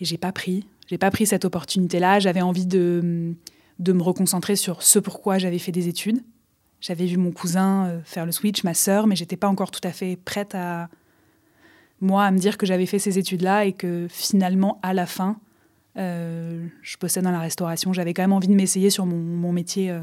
et 0.00 0.04
j'ai 0.04 0.18
pas 0.18 0.32
pris. 0.32 0.66
J'ai 0.86 0.98
pas 0.98 1.10
pris 1.10 1.26
cette 1.26 1.46
opportunité-là. 1.46 2.20
J'avais 2.20 2.42
envie 2.42 2.66
de, 2.66 3.34
de 3.78 3.92
me 3.92 4.02
reconcentrer 4.02 4.54
sur 4.54 4.82
ce 4.82 4.98
pourquoi 4.98 5.38
j'avais 5.38 5.58
fait 5.58 5.72
des 5.72 5.88
études. 5.88 6.22
J'avais 6.82 7.06
vu 7.06 7.16
mon 7.16 7.32
cousin 7.32 7.86
euh, 7.86 8.00
faire 8.04 8.26
le 8.26 8.32
switch, 8.32 8.64
ma 8.64 8.74
sœur, 8.74 9.06
mais 9.06 9.16
j'étais 9.16 9.36
pas 9.36 9.48
encore 9.48 9.70
tout 9.70 9.80
à 9.82 9.92
fait 9.92 10.16
prête 10.16 10.54
à, 10.54 10.90
moi, 12.00 12.24
à 12.24 12.30
me 12.30 12.38
dire 12.38 12.58
que 12.58 12.66
j'avais 12.66 12.86
fait 12.86 12.98
ces 12.98 13.18
études-là 13.18 13.64
et 13.64 13.72
que 13.72 14.06
finalement, 14.10 14.78
à 14.82 14.92
la 14.92 15.06
fin, 15.06 15.38
euh, 15.96 16.66
je 16.82 16.96
bossais 16.98 17.22
dans 17.22 17.30
la 17.30 17.40
restauration. 17.40 17.92
J'avais 17.92 18.12
quand 18.12 18.22
même 18.22 18.32
envie 18.32 18.48
de 18.48 18.54
m'essayer 18.54 18.90
sur 18.90 19.06
mon, 19.06 19.52
métier 19.52 19.90
euh, 19.90 20.00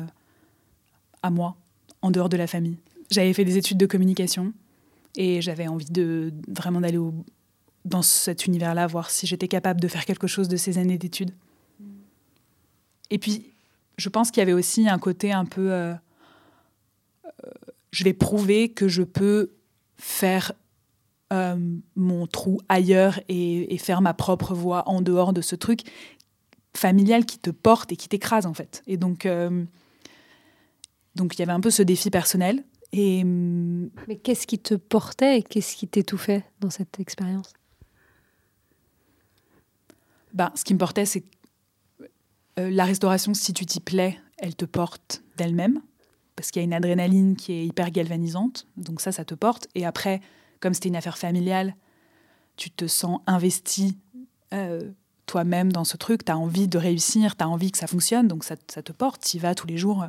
à 1.21 1.29
moi, 1.29 1.55
en 2.01 2.09
dehors 2.09 2.29
de 2.29 2.38
la 2.38 2.47
famille. 2.47 2.77
J'avais 3.12 3.33
fait 3.33 3.45
des 3.45 3.57
études 3.57 3.77
de 3.77 3.85
communication 3.85 4.53
et 5.15 5.41
j'avais 5.41 5.67
envie 5.67 5.85
de 5.85 6.33
vraiment 6.47 6.81
d'aller 6.81 7.00
dans 7.85 8.01
cet 8.01 8.47
univers-là, 8.47 8.88
voir 8.88 9.12
si 9.12 9.27
j'étais 9.27 9.47
capable 9.47 9.79
de 9.79 9.88
faire 9.88 10.05
quelque 10.05 10.27
chose 10.27 10.47
de 10.47 10.57
ces 10.57 10.79
années 10.79 10.97
d'études. 10.97 11.31
Et 13.12 13.19
puis, 13.19 13.45
je 13.97 14.09
pense 14.09 14.31
qu'il 14.31 14.41
y 14.41 14.43
avait 14.43 14.53
aussi 14.53 14.88
un 14.89 14.97
côté 14.97 15.31
un 15.31 15.45
peu... 15.45 15.71
Euh, 15.71 15.93
je 17.91 18.03
vais 18.03 18.13
prouver 18.13 18.69
que 18.69 18.88
je 18.88 19.03
peux 19.03 19.51
faire 19.97 20.53
euh, 21.34 21.56
mon 21.96 22.28
trou 22.28 22.62
ailleurs 22.70 23.20
et, 23.28 23.75
faire 23.80 24.02
ma 24.02 24.13
propre 24.13 24.54
voix 24.54 24.88
en 24.88 25.02
dehors 25.02 25.34
de 25.34 25.42
ce 25.42 25.56
truc 25.56 25.82
familial 26.78 27.25
qui 27.25 27.40
te 27.40 27.50
porte 27.50 27.92
et 27.92 27.96
qui 27.96 28.08
t'écrase 28.08 28.46
en 28.46 28.54
fait. 28.54 28.84
Et 28.86 28.98
donc, 28.98 29.25
euh, 29.25 29.66
donc 31.16 31.36
il 31.36 31.40
y 31.40 31.42
avait 31.42 31.52
un 31.52 31.60
peu 31.60 31.72
ce 31.72 31.82
défi 31.82 32.12
personnel. 32.12 32.63
Et 32.92 33.24
mm, 33.24 33.90
mais 34.08 34.18
qu'est-ce 34.18 34.46
qui 34.46 34.60
te 34.60 34.75
portait 34.75 35.40
et 35.40 35.44
qu'est-ce 35.44 35.75
qui 35.75 35.88
t'étouffait 35.88 36.46
dans 36.60 36.70
cette 36.70 37.00
expérience? 37.00 37.52
Ben, 40.34 40.52
ce 40.56 40.63
qui 40.63 40.75
me 40.75 40.80
portait, 40.80 41.06
c'est 41.06 41.24
euh, 42.60 42.70
la 42.70 42.86
restauration. 42.86 43.34
Si 43.34 43.54
tu 43.54 43.66
t'y 43.66 43.80
plais, 43.80 44.20
elle 44.38 44.56
te 44.56 44.66
porte 44.66 45.24
d'elle-même 45.38 45.82
parce 46.36 46.52
qu'il 46.52 46.62
y 46.62 46.63
a 46.63 46.66
une 46.66 46.74
adrénaline 46.74 47.36
qui 47.36 47.54
est 47.54 47.66
hyper 47.66 47.90
galvanisante. 47.90 48.68
Donc 48.78 49.02
ça, 49.02 49.12
ça 49.12 49.25
te 49.25 49.34
porte. 49.34 49.68
Et 49.74 49.86
après, 49.86 50.22
comme 50.63 50.74
c'était 50.74 50.88
une 50.88 50.96
affaire 50.96 51.17
familiale, 51.17 51.75
tu 52.55 52.72
te 52.72 52.88
sens 52.88 53.20
investi 53.27 53.98
euh, 54.53 54.91
toi-même 55.25 55.74
dans 55.74 55.84
ce 55.84 55.98
truc, 55.98 56.23
tu 56.23 56.32
as 56.32 56.38
envie 56.38 56.69
de 56.69 56.78
réussir, 56.78 57.36
tu 57.36 57.43
as 57.43 57.49
envie 57.49 57.69
que 57.69 57.78
ça 57.78 57.86
fonctionne, 57.86 58.30
donc 58.30 58.45
ça, 58.45 58.56
te 58.56 58.91
porte, 58.93 59.21
tu 59.21 59.36
y 59.36 59.39
vas 59.41 59.56
tous 59.56 59.67
les 59.67 59.76
jours 59.76 60.06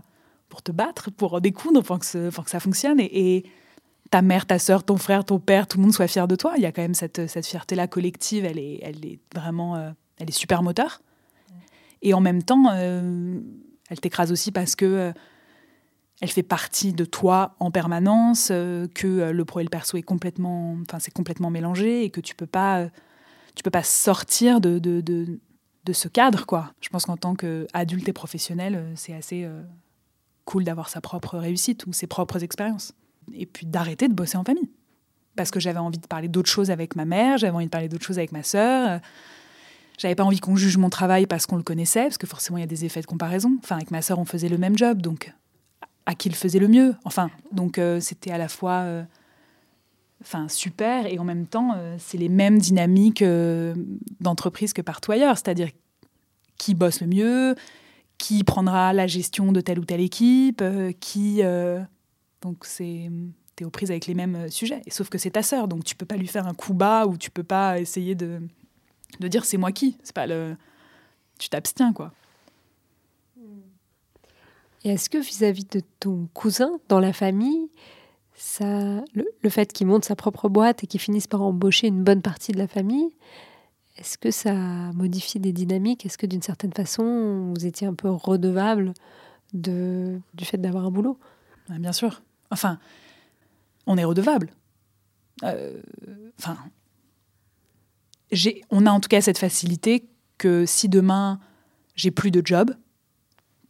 pour 0.49 0.62
te 0.62 0.71
battre, 0.71 1.11
pour 1.11 1.40
découdre, 1.40 1.83
pour 1.83 1.99
que, 1.99 2.31
pour 2.31 2.45
que 2.45 2.51
ça 2.51 2.61
fonctionne. 2.61 3.01
Et, 3.01 3.45
ta 4.11 4.23
mère, 4.23 4.47
ta 4.47 4.61
soeur, 4.61 4.85
ton 4.85 4.97
frère, 4.97 5.25
ton 5.25 5.40
père, 5.40 5.67
tout 5.67 5.79
le 5.79 5.83
monde 5.83 5.93
soit 5.93 6.07
fier 6.07 6.29
de 6.29 6.37
toi. 6.37 6.53
Il 6.57 6.62
y 6.62 6.67
a 6.67 6.73
quand 6.73 6.83
même 6.83 6.95
cette, 6.95 7.27
fierté-là 7.45 7.88
collective, 7.88 8.45
elle 8.45 8.59
est, 8.59 9.19
vraiment 9.35 9.75
euh, 9.75 9.90
elle 10.19 10.29
est 10.29 10.38
super 10.38 10.62
moteur. 10.62 11.01
Et 12.03 12.14
en 12.14 12.21
même 12.21 12.45
temps, 12.45 12.67
euh, 12.71 13.40
elle 13.90 13.99
t'écrase 13.99 14.31
aussi 14.31 14.53
parce 14.53 14.77
que 14.77 15.12
elle 16.20 16.31
fait 16.31 16.42
partie 16.42 16.92
de 16.92 17.05
toi 17.05 17.57
en 17.59 17.70
permanence, 17.70 18.48
euh, 18.50 18.87
que 18.94 19.07
euh, 19.07 19.33
le 19.33 19.44
pro 19.44 19.61
et 19.61 19.64
le 19.64 19.68
perso 19.68 19.96
est 19.96 20.03
complètement, 20.03 20.77
enfin 20.83 20.98
c'est 20.98 21.12
complètement 21.12 21.50
mélangé 21.50 22.05
et 22.05 22.11
que 22.11 22.20
tu 22.20 22.35
peux 22.35 22.46
pas, 22.46 22.88
tu 23.55 23.62
peux 23.62 23.70
pas 23.70 23.83
sortir 23.83 24.61
de, 24.61 24.79
de, 24.79 25.00
de, 25.00 25.92
ce 25.92 26.09
cadre 26.09 26.46
quoi. 26.46 26.72
Je 26.81 26.88
pense 26.88 27.07
qu'en 27.07 27.16
tant 27.16 27.35
qu'adulte 27.35 28.09
et 28.09 28.12
professionnel, 28.12 28.74
euh, 28.77 28.92
c'est 28.94 29.14
assez 29.14 29.48
cool 30.44 30.64
d'avoir 30.64 30.88
sa 30.88 31.00
propre 31.00 31.38
réussite 31.38 31.87
ou 31.87 31.92
ses 31.92 32.07
propres 32.07 32.42
expériences. 32.42 32.94
Et 33.33 33.46
puis 33.46 33.66
d'arrêter 33.66 34.09
de 34.09 34.12
bosser 34.12 34.37
en 34.37 34.44
famille. 34.44 34.70
Parce 35.37 35.50
que 35.50 35.59
j'avais 35.59 35.79
envie 35.79 35.98
de 35.98 36.07
parler 36.07 36.29
d'autres 36.29 36.50
choses 36.50 36.70
avec 36.70 36.94
ma 36.94 37.07
mère, 37.07 37.38
j'avais 37.38 37.55
envie 37.55 37.64
de 37.64 37.70
parler 37.70 37.88
d'autres 37.88 38.05
choses 38.05 38.18
avec 38.18 38.31
ma 38.33 38.42
sœur. 38.42 39.00
J'avais 39.98 40.14
pas 40.14 40.24
envie 40.24 40.40
qu'on 40.40 40.57
juge 40.57 40.77
mon 40.77 40.90
travail 40.90 41.27
parce 41.27 41.46
qu'on 41.46 41.57
le 41.57 41.62
connaissait, 41.62 42.05
parce 42.05 42.18
que 42.18 42.27
forcément 42.27 42.59
il 42.59 42.61
y 42.61 42.64
a 42.64 42.68
des 42.68 42.85
effets 42.85 43.00
de 43.00 43.07
comparaison. 43.07 43.57
Enfin, 43.62 43.77
avec 43.77 43.90
ma 43.90 44.03
sœur, 44.03 44.18
on 44.18 44.24
faisait 44.24 44.48
le 44.48 44.59
même 44.59 44.77
job, 44.77 45.00
donc 45.00 45.33
à 46.07 46.14
qui 46.14 46.29
le 46.29 46.35
faisait 46.35 46.59
le 46.59 46.69
mieux. 46.69 46.95
Enfin, 47.05 47.31
donc 47.53 47.79
euh, 47.79 48.01
c'était 48.01 48.31
à 48.31 48.38
la 48.38 48.49
fois 48.49 48.83
euh, 48.83 49.05
super 50.49 51.07
et 51.07 51.19
en 51.19 51.25
même 51.25 51.47
temps, 51.47 51.73
euh, 51.77 51.97
c'est 51.99 52.19
les 52.19 52.29
mêmes 52.29 52.59
dynamiques 52.59 53.25
d'entreprise 54.21 54.73
que 54.73 54.83
partout 54.83 55.12
ailleurs. 55.12 55.38
C'est-à-dire 55.38 55.69
qui 56.59 56.75
bosse 56.75 57.01
le 57.01 57.07
mieux, 57.07 57.55
qui 58.19 58.45
prendra 58.45 58.93
la 58.93 59.07
gestion 59.07 59.53
de 59.53 59.61
telle 59.61 59.79
ou 59.79 59.85
telle 59.85 60.01
équipe, 60.01 60.62
qui. 61.01 61.43
donc 62.43 62.64
c'est. 62.64 63.11
T'es 63.57 63.64
aux 63.64 63.71
prises 63.71 63.93
avec 63.93 64.09
les 64.09 64.14
mêmes 64.14 64.51
sujets. 64.51 64.83
Et 64.85 64.90
sauf 64.90 65.09
que 65.09 65.17
c'est 65.17 65.31
ta 65.31 65.45
sœur, 65.45 65.69
donc 65.69 65.85
tu 65.85 65.95
peux 65.95 66.07
pas 66.07 66.17
lui 66.17 66.27
faire 66.27 66.49
un 66.49 66.55
coup 66.55 66.75
bas 66.75 67.07
ou 67.07 67.17
tu 67.17 67.31
peux 67.31 67.45
pas 67.45 67.79
essayer 67.79 68.17
de, 68.17 68.40
de 69.21 69.29
dire 69.29 69.45
c'est 69.45 69.59
moi 69.59 69.71
qui. 69.71 69.97
C'est 70.03 70.14
pas 70.14 70.27
le. 70.27 70.57
Tu 71.38 71.49
t'abstiens, 71.49 71.93
quoi. 71.93 72.12
Et 74.85 74.90
est-ce 74.90 75.09
que 75.09 75.18
vis-à-vis 75.18 75.64
de 75.64 75.81
ton 75.99 76.29
cousin 76.35 76.79
dans 76.88 77.01
la 77.01 77.12
famille, 77.12 77.70
ça, 78.35 79.03
le, 79.14 79.51
fait 79.51 79.73
qu'il 79.73 79.87
monte 79.87 80.05
sa 80.05 80.14
propre 80.14 80.49
boîte 80.49 80.85
et 80.85 80.87
qu'il 80.87 81.01
finisse 81.01 81.27
par 81.27 81.42
embaucher 81.42 81.87
une 81.87 82.05
bonne 82.05 82.20
partie 82.20 82.53
de 82.53 82.59
la 82.59 82.68
famille, 82.68 83.09
est-ce 83.97 84.18
que 84.18 84.31
ça 84.31 84.53
modifie 84.92 85.40
des 85.40 85.53
dynamiques? 85.53 86.05
Est-ce 86.05 86.18
que 86.18 86.27
d'une 86.27 86.42
certaine 86.42 86.73
façon, 86.73 87.53
vous 87.57 87.64
étiez 87.64 87.87
un 87.87 87.94
peu 87.94 88.11
redevable 88.11 88.92
de, 89.55 90.20
du 90.35 90.44
fait 90.44 90.59
d'avoir 90.59 90.85
un 90.85 90.90
boulot? 90.90 91.18
Bien 91.70 91.92
sûr. 91.92 92.23
Enfin, 92.51 92.79
on 93.87 93.97
est 93.97 94.05
redevable. 94.05 94.53
Euh, 95.44 95.81
enfin, 96.38 96.59
on 98.70 98.87
a 98.87 98.90
en 98.90 99.01
tout 99.01 99.09
cas 99.09 99.20
cette 99.20 99.38
facilité 99.38 100.07
que 100.38 100.66
si 100.66 100.88
demain 100.88 101.40
j'ai 101.94 102.11
plus 102.11 102.31
de 102.31 102.42
job, 102.44 102.75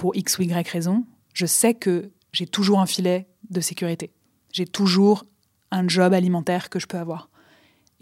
pour 0.04 0.14
X 0.14 0.38
ou 0.38 0.42
Y 0.42 0.68
raison, 0.68 1.06
je 1.32 1.46
sais 1.46 1.72
que 1.72 2.10
j'ai 2.30 2.46
toujours 2.46 2.80
un 2.80 2.84
filet 2.84 3.26
de 3.48 3.62
sécurité. 3.62 4.12
J'ai 4.52 4.66
toujours 4.66 5.24
un 5.70 5.88
job 5.88 6.12
alimentaire 6.12 6.68
que 6.68 6.78
je 6.78 6.86
peux 6.86 6.98
avoir. 6.98 7.30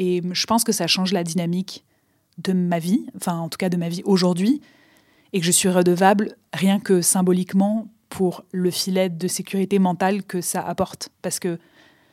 Et 0.01 0.21
je 0.33 0.47
pense 0.47 0.65
que 0.65 0.73
ça 0.73 0.89
change 0.89 1.13
la 1.13 1.23
dynamique 1.23 1.85
de 2.39 2.55
ma 2.55 2.81
vie, 2.81 3.07
enfin 3.15 3.39
en 3.39 3.49
tout 3.49 3.57
cas 3.57 3.69
de 3.69 3.77
ma 3.77 3.89
vie 3.89 4.03
aujourd'hui, 4.05 4.61
et 5.33 5.39
que 5.39 5.47
je 5.47 5.53
suis 5.53 5.69
redevable 5.69 6.35
rien 6.53 6.81
que 6.81 7.03
symboliquement 7.03 7.87
pour 8.09 8.43
le 8.51 8.73
filet 8.73 9.09
de 9.09 9.29
sécurité 9.29 9.79
mentale 9.79 10.25
que 10.25 10.41
ça 10.41 10.61
apporte. 10.61 11.11
Parce 11.23 11.39
que 11.39 11.61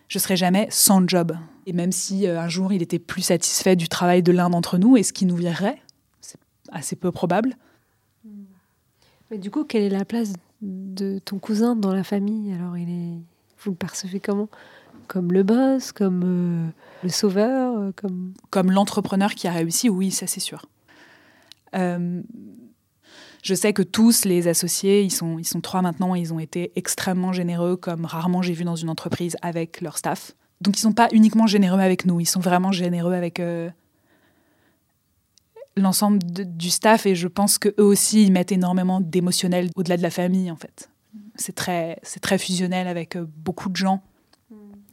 je 0.07 0.19
serai 0.19 0.37
jamais 0.37 0.67
sans 0.69 1.07
job. 1.07 1.35
Et 1.65 1.73
même 1.73 1.91
si 1.91 2.27
euh, 2.27 2.39
un 2.39 2.47
jour 2.47 2.73
il 2.73 2.83
était 2.83 2.99
plus 2.99 3.23
satisfait 3.23 3.75
du 3.75 3.87
travail 3.87 4.21
de 4.21 4.31
l'un 4.31 4.51
d'entre 4.51 4.77
nous, 4.77 4.97
et 4.97 5.01
ce 5.01 5.13
qui 5.13 5.25
nous 5.25 5.37
virerait, 5.37 5.81
c'est 6.21 6.37
assez 6.71 6.95
peu 6.95 7.11
probable, 7.11 7.55
du 9.37 9.51
coup, 9.51 9.63
quelle 9.63 9.83
est 9.83 9.89
la 9.89 10.05
place 10.05 10.33
de 10.61 11.19
ton 11.19 11.39
cousin 11.39 11.75
dans 11.75 11.93
la 11.93 12.03
famille? 12.03 12.51
Alors, 12.53 12.77
il 12.77 12.89
est, 12.89 13.17
vous 13.59 13.71
le 13.71 13.77
percevez 13.77 14.19
comment? 14.19 14.49
Comme 15.07 15.31
le 15.31 15.43
boss, 15.43 15.91
comme 15.91 16.21
euh, 16.23 16.69
le 17.03 17.09
sauveur, 17.09 17.77
euh, 17.77 17.91
comme 17.95 18.33
comme 18.51 18.71
l'entrepreneur 18.71 19.33
qui 19.33 19.47
a 19.47 19.51
réussi 19.51 19.89
Oui, 19.89 20.11
ça 20.11 20.27
c'est 20.27 20.39
sûr. 20.39 20.65
Euh, 21.75 22.21
je 23.41 23.55
sais 23.55 23.73
que 23.73 23.81
tous 23.81 24.25
les 24.25 24.47
associés, 24.47 25.01
ils 25.01 25.11
sont, 25.11 25.39
ils 25.39 25.47
sont 25.47 25.61
trois 25.61 25.81
maintenant, 25.81 26.13
ils 26.13 26.33
ont 26.33 26.39
été 26.39 26.71
extrêmement 26.75 27.33
généreux, 27.33 27.75
comme 27.75 28.05
rarement 28.05 28.41
j'ai 28.41 28.53
vu 28.53 28.65
dans 28.65 28.75
une 28.75 28.89
entreprise 28.89 29.35
avec 29.41 29.81
leur 29.81 29.97
staff. 29.97 30.33
Donc 30.61 30.77
ils 30.77 30.81
sont 30.81 30.93
pas 30.93 31.07
uniquement 31.11 31.47
généreux 31.47 31.79
avec 31.79 32.05
nous, 32.05 32.19
ils 32.19 32.25
sont 32.25 32.41
vraiment 32.41 32.71
généreux 32.71 33.13
avec 33.13 33.41
l'ensemble 35.81 36.19
du 36.23 36.69
staff 36.69 37.05
et 37.05 37.15
je 37.15 37.27
pense 37.27 37.57
qu'eux 37.57 37.73
aussi 37.77 38.23
ils 38.23 38.31
mettent 38.31 38.51
énormément 38.51 39.01
d'émotionnel 39.01 39.69
au-delà 39.75 39.97
de 39.97 40.03
la 40.03 40.09
famille 40.09 40.51
en 40.51 40.55
fait. 40.55 40.89
C'est 41.35 41.55
très, 41.55 41.99
c'est 42.03 42.19
très 42.19 42.37
fusionnel 42.37 42.87
avec 42.87 43.15
euh, 43.15 43.25
beaucoup 43.37 43.69
de 43.69 43.75
gens. 43.75 44.01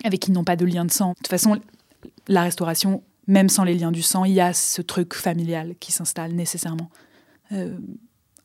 avec 0.05 0.21
qui 0.21 0.31
n'ont 0.31 0.45
pas 0.45 0.57
de 0.57 0.65
lien 0.65 0.85
de 0.85 0.91
sang. 0.91 1.11
De 1.11 1.15
toute 1.17 1.29
façon, 1.29 1.59
la 2.29 2.43
restauration, 2.43 3.03
même 3.27 3.49
sans 3.49 3.65
les 3.65 3.75
liens 3.75 3.91
du 3.91 4.03
sang, 4.03 4.25
il 4.25 4.33
y 4.33 4.41
a 4.41 4.53
ce 4.53 4.83
truc 4.83 5.15
familial 5.15 5.75
qui 5.81 5.91
s'installe 5.91 6.33
nécessairement. 6.33 6.91
Euh, 7.53 7.77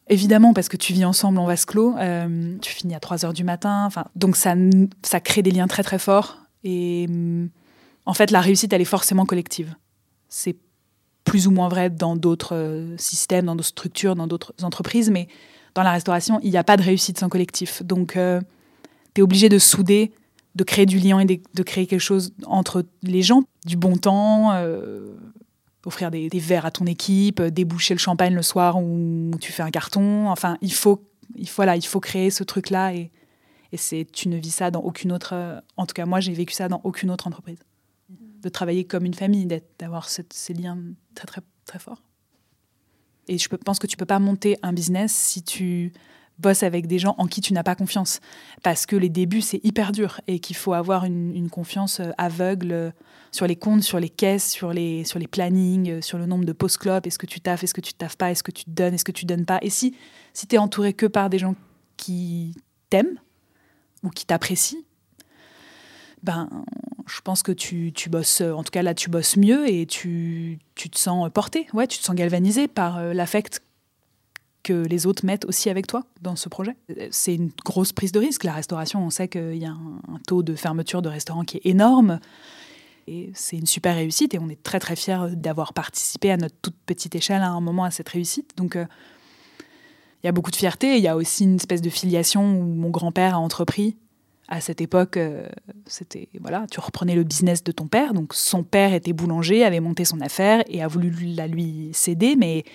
évidemment, 0.07 0.53
parce 0.53 0.69
que 0.69 0.77
tu 0.77 0.93
vis 0.93 1.05
ensemble 1.05 1.37
en 1.37 1.45
vase 1.45 1.65
clos, 1.65 1.95
euh, 1.97 2.57
tu 2.61 2.71
finis 2.71 2.95
à 2.95 2.99
3 2.99 3.25
heures 3.25 3.33
du 3.33 3.43
matin, 3.43 3.89
donc 4.15 4.35
ça, 4.35 4.55
ça 5.03 5.19
crée 5.19 5.41
des 5.43 5.51
liens 5.51 5.67
très 5.67 5.83
très 5.83 5.99
forts. 5.99 6.39
Et 6.63 7.07
mm, 7.07 7.49
en 8.05 8.13
fait, 8.13 8.31
la 8.31 8.41
réussite, 8.41 8.73
elle 8.73 8.81
est 8.81 8.85
forcément 8.85 9.25
collective. 9.25 9.75
C'est 10.29 10.55
plus 11.23 11.47
ou 11.47 11.51
moins 11.51 11.69
vrai 11.69 11.89
dans 11.89 12.15
d'autres 12.15 12.55
euh, 12.55 12.95
systèmes, 12.97 13.45
dans 13.45 13.55
d'autres 13.55 13.69
structures, 13.69 14.15
dans 14.15 14.27
d'autres 14.27 14.53
entreprises, 14.63 15.09
mais 15.09 15.27
dans 15.75 15.83
la 15.83 15.91
restauration, 15.91 16.39
il 16.43 16.51
n'y 16.51 16.57
a 16.57 16.63
pas 16.63 16.77
de 16.77 16.83
réussite 16.83 17.19
sans 17.19 17.29
collectif. 17.29 17.81
Donc, 17.83 18.13
tu 18.13 19.21
es 19.21 19.21
obligé 19.21 19.47
de 19.47 19.57
souder 19.57 20.11
de 20.55 20.63
créer 20.63 20.85
du 20.85 20.99
lien 20.99 21.19
et 21.19 21.25
de, 21.25 21.63
créer 21.63 21.87
quelque 21.87 21.99
chose 21.99 22.33
entre 22.45 22.85
les 23.03 23.21
gens, 23.21 23.43
du 23.65 23.77
bon 23.77 23.95
temps, 23.95 24.51
euh, 24.53 25.15
offrir 25.85 26.11
des, 26.11 26.29
verres 26.33 26.65
à 26.65 26.71
ton 26.71 26.85
équipe, 26.85 27.41
déboucher 27.41 27.93
le 27.93 27.99
champagne 27.99 28.33
le 28.33 28.41
soir 28.41 28.77
où 28.77 29.31
tu 29.39 29.51
fais 29.51 29.63
un 29.63 29.71
carton. 29.71 30.29
Enfin, 30.29 30.57
il 30.61 30.73
faut, 30.73 31.03
il 31.35 31.47
faut, 31.47 31.63
il 31.63 31.85
faut 31.85 31.99
créer 31.99 32.29
ce 32.29 32.43
truc-là 32.43 32.93
et, 32.93 33.11
et 33.71 33.77
c'est, 33.77 34.05
tu 34.11 34.27
ne 34.27 34.35
vis 34.35 34.51
ça 34.51 34.71
dans 34.71 34.81
aucune 34.81 35.11
autre. 35.11 35.61
En 35.77 35.85
tout 35.85 35.93
cas, 35.93 36.05
moi, 36.05 36.19
j'ai 36.19 36.33
vécu 36.33 36.53
ça 36.53 36.67
dans 36.67 36.81
aucune 36.83 37.09
autre 37.11 37.27
entreprise. 37.27 37.59
De 38.41 38.49
travailler 38.49 38.83
comme 38.83 39.05
une 39.05 39.13
famille, 39.13 39.47
d'avoir 39.79 40.09
ces 40.09 40.53
liens 40.53 40.77
très, 41.15 41.25
très, 41.25 41.41
très 41.65 41.79
forts. 41.79 42.01
Et 43.27 43.37
je 43.37 43.47
pense 43.47 43.79
que 43.79 43.87
tu 43.87 43.97
peux 43.97 44.05
pas 44.05 44.19
monter 44.19 44.57
un 44.63 44.73
business 44.73 45.13
si 45.13 45.43
tu 45.43 45.93
bosse 46.41 46.63
avec 46.63 46.87
des 46.87 46.99
gens 46.99 47.15
en 47.17 47.27
qui 47.27 47.39
tu 47.39 47.53
n'as 47.53 47.63
pas 47.63 47.75
confiance. 47.75 48.19
Parce 48.63 48.85
que 48.85 48.95
les 48.95 49.09
débuts, 49.09 49.41
c'est 49.41 49.63
hyper 49.63 49.91
dur 49.91 50.19
et 50.27 50.39
qu'il 50.39 50.55
faut 50.55 50.73
avoir 50.73 51.05
une, 51.05 51.49
confiance 51.49 51.99
euh, 51.99 52.11
aveugle 52.17 52.71
euh, 52.71 52.91
sur 53.31 53.47
les 53.47 53.55
comptes, 53.55 53.83
sur 53.83 53.99
les 53.99 54.09
caisses, 54.09 54.51
sur 54.51 54.73
les, 54.73 55.03
sur 55.03 55.19
les 55.19 55.27
plannings, 55.27 55.89
euh, 55.89 56.01
sur 56.01 56.17
le 56.17 56.25
nombre 56.25 56.45
de 56.45 56.51
post-clopes. 56.51 57.05
Est-ce 57.05 57.19
que 57.19 57.25
tu 57.25 57.39
taffes, 57.39 57.63
est-ce 57.63 57.73
que 57.73 57.81
tu 57.81 57.93
taffes 57.93 58.17
pas, 58.17 58.31
est-ce 58.31 58.43
que 58.43 58.51
tu 58.51 58.65
te 58.65 58.71
donnes, 58.71 58.93
est-ce 58.93 59.05
que 59.05 59.11
tu 59.11 59.25
donnes 59.25 59.45
pas? 59.45 59.59
Et 59.61 59.69
si, 59.69 59.95
si 60.33 60.47
tu 60.47 60.55
es 60.55 60.57
entouré 60.57 60.93
que 60.93 61.05
par 61.05 61.29
des 61.29 61.39
gens 61.39 61.55
qui 61.97 62.55
t'aiment 62.89 63.19
ou 64.03 64.09
qui 64.09 64.25
t'apprécient, 64.25 64.79
ben, 66.23 66.49
je 67.13 67.21
pense 67.21 67.43
que 67.43 67.51
tu, 67.51 67.91
tu, 67.93 68.09
bosses, 68.09 68.41
en 68.41 68.63
tout 68.63 68.71
cas 68.71 68.81
là, 68.81 68.93
tu 68.93 69.09
bosses 69.09 69.37
mieux 69.37 69.69
et 69.69 69.85
tu, 69.85 70.59
tu 70.75 70.89
te 70.89 70.97
sens 70.97 71.29
porté, 71.33 71.67
ouais, 71.73 71.87
tu 71.87 71.99
te 71.99 72.03
sens 72.03 72.15
galvanisé 72.15 72.67
par 72.67 73.03
l'affect 73.13 73.61
que 74.63 74.85
les 74.85 75.05
autres 75.05 75.25
mettent 75.25 75.45
aussi 75.45 75.69
avec 75.69 75.87
toi 75.87 76.03
dans 76.21 76.35
ce 76.35 76.49
projet. 76.49 76.75
C'est 77.11 77.35
une 77.35 77.51
grosse 77.65 77.93
prise 77.93 78.11
de 78.11 78.19
risque. 78.19 78.43
La 78.43 78.53
restauration, 78.53 79.03
on 79.03 79.09
sait 79.09 79.27
qu'il 79.27 79.57
y 79.57 79.65
a 79.65 79.71
un, 79.71 80.19
taux 80.27 80.43
de 80.43 80.55
fermeture 80.55 81.01
de 81.01 81.09
restaurants 81.09 81.43
qui 81.43 81.57
est 81.57 81.65
énorme. 81.65 82.19
Et 83.07 83.31
c'est 83.33 83.57
une 83.57 83.65
super 83.65 83.95
réussite 83.95 84.33
et 84.33 84.39
on 84.39 84.49
est 84.49 84.61
très 84.61 84.79
très 84.79 84.95
fiers 84.95 85.31
d'avoir 85.31 85.73
participé 85.73 86.31
à 86.31 86.37
notre 86.37 86.55
toute 86.61 86.75
petite 86.85 87.15
échelle 87.15 87.41
à 87.41 87.49
un 87.49 87.61
moment 87.61 87.83
à 87.83 87.91
cette 87.91 88.09
réussite. 88.09 88.55
Donc 88.57 88.75
euh, 88.75 88.85
il 90.23 90.27
y 90.27 90.29
a 90.29 90.31
beaucoup 90.31 90.51
de 90.51 90.55
fierté. 90.55 90.97
Il 90.97 91.03
y 91.03 91.07
a 91.07 91.15
aussi 91.15 91.43
une 91.43 91.55
espèce 91.55 91.81
de 91.81 91.89
filiation 91.89 92.59
où 92.59 92.63
mon 92.63 92.89
grand-père 92.89 93.35
a 93.35 93.39
entrepris. 93.39 93.97
À 94.51 94.61
cette 94.61 94.81
époque, 94.81 95.17
euh, 95.17 95.47
c'était 95.87 96.27
voilà, 96.39 96.67
tu 96.69 96.79
reprenais 96.79 97.15
le 97.15 97.23
business 97.23 97.63
de 97.63 97.71
ton 97.71 97.87
père. 97.87 98.13
Donc 98.13 98.33
son 98.33 98.63
père 98.63 98.93
était 98.93 99.13
boulanger, 99.13 99.63
avait 99.63 99.79
monté 99.79 100.05
son 100.05 100.19
affaire 100.21 100.63
et 100.67 100.83
a 100.83 100.87
voulu 100.87 101.09
la 101.35 101.47
lui 101.47 101.89
céder, 101.93 102.35
mais 102.35 102.65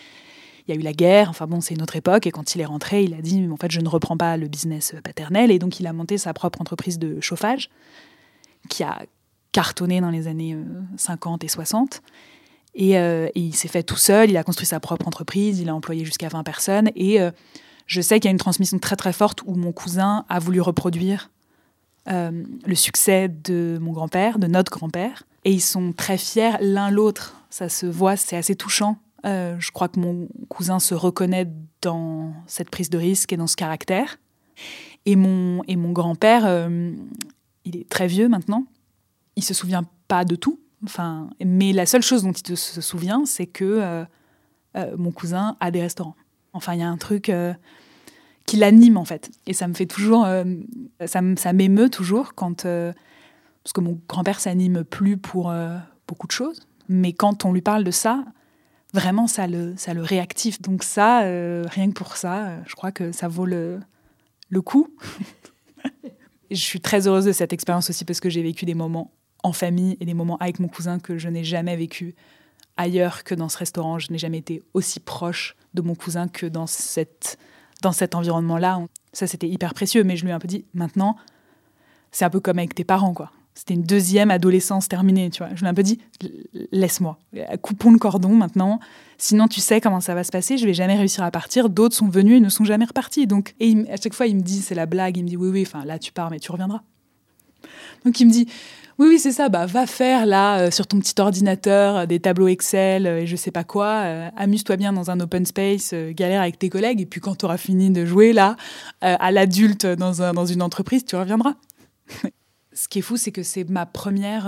il 0.67 0.75
y 0.75 0.77
a 0.77 0.81
eu 0.81 0.83
la 0.83 0.93
guerre, 0.93 1.31
enfin 1.31 1.47
bon, 1.47 1.61
c'est 1.61 1.75
une 1.75 1.83
autre 1.83 1.97
époque. 1.97 2.27
Et 2.27 2.31
quand 2.31 2.55
il 2.55 2.61
est 2.61 2.67
rentré, 2.67 3.05
il 3.05 3.15
a 3.15 3.21
dit 3.21 3.47
en 3.51 3.57
fait, 3.57 3.71
je 3.71 3.81
ne 3.81 3.89
reprends 3.89 4.17
pas 4.17 4.37
le 4.37 4.49
business 4.49 4.95
paternel. 5.05 5.53
Et 5.53 5.59
donc, 5.59 5.79
il 5.79 5.87
a 5.87 5.93
monté 5.93 6.19
sa 6.19 6.35
propre 6.35 6.61
entreprise 6.61 6.99
de 6.99 7.21
chauffage 7.21 7.71
qui 8.69 8.83
a 8.83 9.05
cartonné 9.53 10.01
dans 10.01 10.11
les 10.11 10.27
années 10.27 10.57
50 10.97 11.43
euh, 11.43 11.47
et 11.47 11.49
60. 11.49 12.03
Euh, 12.79 13.29
et, 13.35 13.41
il 13.41 13.55
s'est 13.55 13.69
fait 13.69 13.83
tout 13.83 13.97
seul, 13.97 14.29
il 14.29 14.37
a 14.37 14.45
construit 14.45 14.67
sa 14.67 14.81
propre 14.81 15.07
entreprise, 15.07 15.61
il 15.61 15.69
a 15.69 15.75
employé 15.75 16.05
jusqu'à 16.05 16.29
20 16.29 16.43
personnes. 16.43 16.91
Et 16.97 17.21
euh, 17.21 17.31
je 17.87 18.01
sais 18.01 18.19
qu'il 18.19 18.29
y 18.29 18.31
a 18.31 18.33
une 18.33 18.39
transmission 18.39 18.79
très 18.79 18.97
très 18.97 19.13
forte 19.13 19.43
où 19.47 19.55
mon 19.55 19.73
cousin 19.73 20.25
a 20.29 20.39
voulu 20.39 20.61
reproduire 20.61 21.31
le 22.07 22.75
succès 22.75 23.29
de 23.29 23.79
mon 23.81 23.93
grand-père, 23.93 24.39
de 24.39 24.47
notre 24.47 24.73
grand-père. 24.73 25.25
Et 25.45 25.53
ils 25.53 25.61
sont 25.61 25.93
très 25.93 26.19
fiers 26.19 26.57
l'un 26.61 26.91
l'autre. 26.91 27.37
Ça 27.51 27.69
se 27.69 27.87
voit, 27.87 28.17
c'est 28.17 28.37
assez 28.37 28.57
touchant 28.57 28.99
euh, 29.27 29.57
je 29.59 29.73
crois 29.73 29.89
que 29.89 29.99
mon 29.99 30.29
cousin 30.49 30.79
se 30.79 30.95
reconnaît 30.95 31.49
dans 31.83 32.33
cette 32.47 32.71
prise 32.71 32.91
de 32.91 32.99
risque 32.99 33.33
et 33.33 33.37
dans 33.37 33.49
ce 33.49 33.57
caractère. 33.57 34.19
Et 35.05 35.17
mon, 35.17 35.63
et 35.67 35.77
mon 35.77 35.93
grand-père, 35.93 36.45
euh, 36.47 36.93
il 37.65 37.77
est 37.77 37.89
très 37.89 38.07
vieux 38.07 38.29
maintenant. 38.29 38.67
Il 39.35 39.43
se 39.43 39.55
souvient 39.55 39.85
pas 40.07 40.25
de 40.25 40.37
tout. 40.37 40.61
Enfin, 40.85 41.29
mais 41.45 41.73
la 41.73 41.87
seule 41.87 42.03
chose 42.03 42.23
dont 42.23 42.33
il 42.33 42.57
se 42.57 42.81
souvient, 42.81 43.25
c'est 43.25 43.47
que 43.47 43.81
euh, 44.77 44.97
mon 44.97 45.11
cousin 45.11 45.57
a 45.59 45.71
des 45.71 45.81
restaurants. 45.81 46.17
Enfin, 46.53 46.75
il 46.75 46.81
y 46.81 46.83
a 46.83 46.89
un 46.89 46.97
truc 46.97 47.31
qui 48.47 48.57
l'anime 48.57 48.97
en 48.97 49.05
fait. 49.05 49.31
Et 49.47 49.53
ça 49.53 49.69
me 49.69 49.75
fait 49.75 49.87
toujours, 49.87 50.27
ça 51.05 51.53
m'émeut 51.53 51.91
toujours 51.91 52.35
quand, 52.35 52.63
parce 52.63 53.73
que 53.75 53.81
mon 53.81 53.99
grand-père 54.09 54.41
s'anime 54.41 54.85
plus 54.85 55.17
pour 55.17 55.53
beaucoup 56.07 56.27
de 56.27 56.33
choses. 56.33 56.61
Mais 56.89 57.13
quand 57.13 57.45
on 57.45 57.53
lui 57.53 57.63
parle 57.63 57.85
de 57.85 57.91
ça, 57.91 58.25
vraiment, 58.93 59.27
ça 59.27 59.47
le, 59.47 59.75
ça 59.77 59.95
le 59.95 60.03
réactive. 60.03 60.61
Donc 60.61 60.83
ça, 60.83 61.23
euh, 61.23 61.65
rien 61.69 61.89
que 61.89 61.95
pour 61.95 62.17
ça, 62.17 62.47
euh, 62.47 62.61
je 62.67 62.75
crois 62.75 62.93
que 62.93 63.13
ça 63.13 63.29
vaut 63.29 63.47
le, 63.47 63.81
le 64.49 64.61
coup. 64.63 64.89
je 66.51 66.57
suis 66.57 66.81
très 66.81 67.07
heureuse 67.07 67.25
de 67.25 67.33
cette 67.33 67.53
expérience 67.53 67.91
aussi 67.91 68.05
parce 68.05 68.21
que 68.21 68.31
j'ai 68.31 68.43
vécu 68.43 68.65
des 68.65 68.75
moments 68.75 69.13
en 69.43 69.53
famille 69.53 69.97
et 70.01 70.05
des 70.05 70.15
moments 70.15 70.39
avec 70.39 70.61
mon 70.61 70.69
cousin 70.69 70.99
que 70.99 71.19
je 71.19 71.29
n'ai 71.29 71.45
jamais 71.45 71.77
vécu 71.77 72.15
ailleurs 72.77 73.25
que 73.25 73.35
dans 73.35 73.49
ce 73.49 73.59
restaurant. 73.59 73.99
Je 73.99 74.11
n'ai 74.13 74.19
jamais 74.19 74.39
été 74.39 74.63
aussi 74.75 75.01
proche 75.01 75.57
de 75.75 75.83
mon 75.83 75.95
cousin 75.95 76.29
que 76.29 76.47
dans, 76.47 76.67
cette, 76.67 77.39
dans 77.83 77.93
cet 77.93 78.15
environnement-là. 78.15 78.81
Ça, 79.13 79.27
c'était 79.27 79.49
hyper 79.49 79.75
précieux, 79.75 80.05
mais 80.05 80.17
je 80.17 80.25
lui 80.25 80.31
ai 80.31 80.35
un 80.35 80.39
peu 80.39 80.49
dit, 80.49 80.65
maintenant, 80.75 81.17
c'est 82.13 82.25
un 82.25 82.31
peu 82.31 82.41
comme 82.41 82.59
avec 82.59 82.75
tes 82.75 82.85
parents, 82.85 83.15
quoi. 83.15 83.31
C'était 83.55 83.73
une 83.73 83.85
deuxième 83.85 84.31
adolescence 84.31 84.87
terminée, 84.87 85.31
tu 85.31 85.43
vois. 85.43 85.55
Je 85.55 85.61
lui 85.61 85.67
ai 85.67 85.71
un 85.71 85.75
peu 85.75 85.83
dit, 85.83 85.99
laisse-moi, 86.73 87.19
coupons 87.63 87.91
le 87.91 87.99
cordon 87.99 88.35
maintenant. 88.37 88.81
Sinon, 89.17 89.49
tu 89.49 89.63
sais 89.63 89.81
comment 89.81 90.03
ça 90.03 90.15
va 90.15 90.25
se 90.25 90.31
passer. 90.31 90.59
Je 90.59 90.67
vais 90.67 90.75
jamais 90.75 90.95
réussir 90.95 91.25
à 91.25 91.31
partir. 91.31 91.71
D'autres 91.71 91.95
sont 91.97 92.09
venus 92.09 92.37
et 92.37 92.41
ne 92.41 92.51
sont 92.51 92.65
jamais 92.65 92.85
repartis. 92.85 93.27
Donc, 93.27 93.55
et 93.59 93.75
à 93.91 93.97
chaque 93.97 94.13
fois, 94.13 94.27
il 94.27 94.37
me 94.37 94.43
dit, 94.43 94.61
c'est 94.61 94.75
la 94.75 94.85
blague. 94.85 95.17
Il 95.17 95.23
me 95.23 95.29
dit, 95.29 95.39
oui, 95.39 95.49
oui. 95.49 95.65
Enfin, 95.67 95.87
là, 95.87 95.99
tu 95.99 96.13
pars, 96.13 96.31
mais 96.31 96.39
tu 96.39 96.53
reviendras. 96.53 96.83
Donc, 98.05 98.21
il 98.21 98.27
me 98.27 98.31
dit, 98.31 98.47
oui, 98.99 99.09
oui, 99.09 99.19
c'est 99.19 99.33
ça. 99.33 99.51
Bah, 99.51 99.67
va 99.67 99.87
faire 99.87 100.25
là 100.25 100.61
euh, 100.61 100.71
sur 100.71 100.87
ton 100.87 100.99
petit 100.99 101.21
ordinateur 101.21 101.97
euh, 101.97 102.07
des 102.07 102.19
tableaux 102.19 102.49
Excel 102.49 103.07
euh, 103.07 103.21
et 103.21 103.27
je 103.27 103.37
sais 103.37 103.51
pas 103.51 103.65
quoi. 103.65 103.91
Amuse-toi 104.37 104.77
bien 104.77 104.93
dans 104.93 105.11
un 105.11 105.21
open 105.21 105.45
space, 105.45 105.93
galère 105.93 106.41
avec 106.41 106.59
tes 106.59 106.71
collègues. 106.71 107.03
Et 107.03 107.07
puis 107.07 107.21
quand 107.21 107.37
tu 107.37 107.45
auras 107.45 107.59
fini 107.59 107.91
de 107.91 108.07
jouer 108.07 108.33
là 108.33 108.57
à 109.01 109.31
l'adulte 109.31 109.87
dans, 109.87 110.33
dans 110.33 110.47
une 110.47 110.63
entreprise, 110.63 111.05
tu 111.05 111.17
reviendras. 111.17 111.55
ce 112.73 112.89
qui 112.89 113.01
est 113.01 113.03
fou, 113.03 113.17
c'est 113.17 113.33
que 113.33 113.43
c'est 113.43 113.69
ma 113.69 113.85
première. 113.85 114.47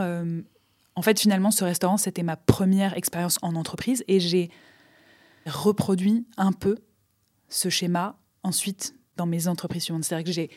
En 0.95 1.03
fait, 1.03 1.21
finalement, 1.21 1.51
ce 1.51 1.65
restaurant, 1.65 1.97
c'était 1.97 2.23
ma 2.23 2.37
première 2.37 2.97
expérience 2.97 3.39
en 3.43 3.55
entreprise 3.55 4.05
et 4.09 4.21
j'ai 4.21 4.51
reproduit 5.47 6.27
un 6.37 6.53
peu 6.53 6.79
ce 7.49 7.69
schéma 7.69 8.17
ensuite 8.43 8.95
dans 9.17 9.27
mes 9.27 9.49
entreprises 9.49 9.85
suivantes. 9.85 10.05
C'est-à-dire 10.05 10.27
que 10.27 10.33
j'ai. 10.33 10.51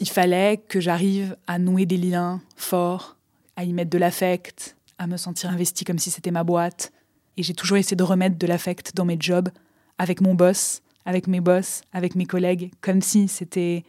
Il 0.00 0.08
fallait 0.08 0.58
que 0.58 0.80
j'arrive 0.80 1.36
à 1.48 1.58
nouer 1.58 1.84
des 1.84 1.96
liens 1.96 2.40
forts, 2.56 3.16
à 3.56 3.64
y 3.64 3.72
mettre 3.72 3.90
de 3.90 3.98
l'affect, 3.98 4.76
à 4.98 5.08
me 5.08 5.16
sentir 5.16 5.50
investi 5.50 5.84
comme 5.84 5.98
si 5.98 6.10
c'était 6.10 6.30
ma 6.30 6.44
boîte. 6.44 6.92
Et 7.36 7.42
j'ai 7.42 7.54
toujours 7.54 7.78
essayé 7.78 7.96
de 7.96 8.04
remettre 8.04 8.38
de 8.38 8.46
l'affect 8.46 8.94
dans 8.94 9.04
mes 9.04 9.16
jobs, 9.18 9.48
avec 9.98 10.20
mon 10.20 10.34
boss, 10.34 10.82
avec 11.04 11.26
mes 11.26 11.40
boss, 11.40 11.82
avec 11.92 12.14
mes 12.14 12.26
collègues, 12.26 12.70
comme 12.80 13.02
si 13.02 13.26
c'était 13.26 13.84